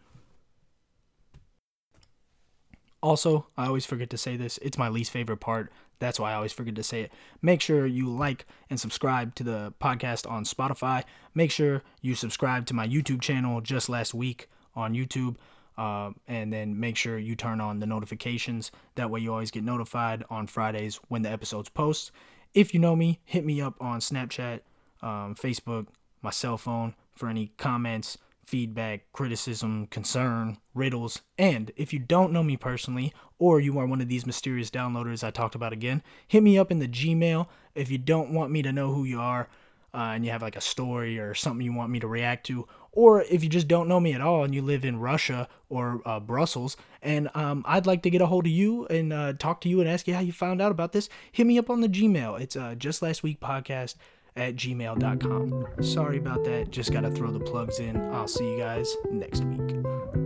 Also, 3.02 3.48
I 3.58 3.66
always 3.66 3.86
forget 3.86 4.10
to 4.12 4.18
say 4.18 4.38
this. 4.38 4.58
It's 4.62 4.78
my 4.78 4.88
least 4.88 5.12
favorite 5.12 5.42
part. 5.42 5.74
That's 6.00 6.20
why 6.20 6.32
I 6.32 6.36
always 6.36 6.54
forget 6.54 6.76
to 6.76 6.84
say 6.84 7.02
it. 7.02 7.12
Make 7.42 7.60
sure 7.60 7.86
you 7.86 8.10
like 8.10 8.46
and 8.70 8.80
subscribe 8.80 9.36
to 9.36 9.44
the 9.44 9.74
podcast 9.82 10.30
on 10.30 10.46
Spotify. 10.46 11.04
Make 11.34 11.52
sure 11.52 11.84
you 12.02 12.16
subscribe 12.16 12.66
to 12.68 12.74
my 12.74 12.88
YouTube 12.88 13.20
channel 13.20 13.60
just 13.60 13.90
last 13.90 14.14
week 14.14 14.48
on 14.76 14.94
YouTube. 14.94 15.36
Uh, 15.78 16.12
and 16.28 16.54
then 16.54 16.80
make 16.80 16.96
sure 16.96 17.18
you 17.18 17.36
turn 17.36 17.60
on 17.60 17.80
the 17.80 17.86
notifications. 17.86 18.72
That 18.96 19.10
way, 19.10 19.22
you 19.22 19.32
always 19.32 19.52
get 19.52 19.64
notified 19.64 20.24
on 20.30 20.48
Fridays 20.48 21.00
when 21.08 21.24
the 21.24 21.32
episodes 21.32 21.70
post. 21.70 22.12
If 22.54 22.74
you 22.74 22.80
know 22.80 22.96
me, 22.96 23.20
hit 23.26 23.46
me 23.46 23.62
up 23.62 23.76
on 23.82 24.00
Snapchat, 24.00 24.60
um, 25.02 25.36
Facebook, 25.36 25.88
my 26.22 26.30
cell 26.30 26.58
phone 26.58 26.94
for 27.16 27.28
any 27.28 27.52
comments, 27.58 28.18
feedback, 28.46 29.12
criticism, 29.14 29.88
concern, 29.88 30.58
riddles, 30.74 31.22
and 31.38 31.72
if 31.76 31.94
you 31.94 32.00
don't 32.00 32.32
know 32.32 32.44
me 32.44 32.58
personally, 32.58 33.14
or 33.40 33.60
you 33.60 33.80
are 33.80 33.86
one 33.86 34.02
of 34.02 34.10
these 34.10 34.26
mysterious 34.26 34.70
downloaders 34.70 35.24
I 35.24 35.32
talked 35.32 35.56
about 35.56 35.74
again, 35.74 36.04
hit 36.28 36.44
me 36.44 36.58
up 36.58 36.72
in 36.72 36.80
the 36.80 36.88
Gmail. 36.88 37.48
If 37.74 37.90
you 37.90 37.98
don't 37.98 38.32
want 38.32 38.52
me 38.52 38.62
to 38.62 38.72
know 38.72 38.94
who 38.94 39.04
you 39.04 39.20
are, 39.20 39.50
uh, 39.94 40.14
and 40.16 40.26
you 40.26 40.32
have 40.32 40.42
like 40.42 40.56
a 40.56 40.62
story 40.62 41.20
or 41.20 41.34
something 41.34 41.66
you 41.66 41.74
want 41.74 41.92
me 41.92 42.00
to 42.00 42.08
react 42.08 42.46
to, 42.48 42.68
Or 42.96 43.24
if 43.24 43.44
you 43.44 43.50
just 43.50 43.68
don't 43.68 43.88
know 43.88 44.00
me 44.00 44.14
at 44.14 44.22
all 44.22 44.44
and 44.44 44.54
you 44.54 44.62
live 44.62 44.86
in 44.86 45.00
Russia 45.00 45.48
or 45.68 46.02
uh, 46.06 46.20
Brussels, 46.20 46.78
and 47.02 47.30
um, 47.34 47.64
I'd 47.68 47.88
like 47.88 48.04
to 48.04 48.10
get 48.10 48.22
a 48.22 48.28
hold 48.28 48.46
of 48.46 48.52
you 48.52 48.86
and 48.88 49.12
uh, 49.12 49.34
talk 49.34 49.62
to 49.62 49.70
you 49.70 49.82
and 49.82 49.90
ask 49.90 50.08
you 50.08 50.14
how 50.14 50.22
you 50.22 50.32
found 50.32 50.62
out 50.62 50.72
about 50.72 50.92
this, 50.92 51.10
hit 51.32 51.48
me 51.48 51.58
up 51.58 51.70
on 51.70 51.82
the 51.82 51.90
Gmail. 51.90 52.40
It's 52.40 52.56
uh, 52.56 52.76
just 52.76 53.02
last 53.02 53.24
week 53.24 53.40
podcast 53.40 53.96
at 54.36 54.56
gmail.com. 54.56 55.68
Sorry 55.82 56.18
about 56.18 56.44
that. 56.46 56.72
Just 56.72 56.92
got 56.92 57.02
to 57.02 57.12
throw 57.12 57.32
the 57.32 57.40
plugs 57.40 57.80
in. 57.80 57.98
I'll 58.14 58.28
see 58.28 58.50
you 58.50 58.58
guys 58.58 58.96
next 59.12 59.44
week. 59.44 60.23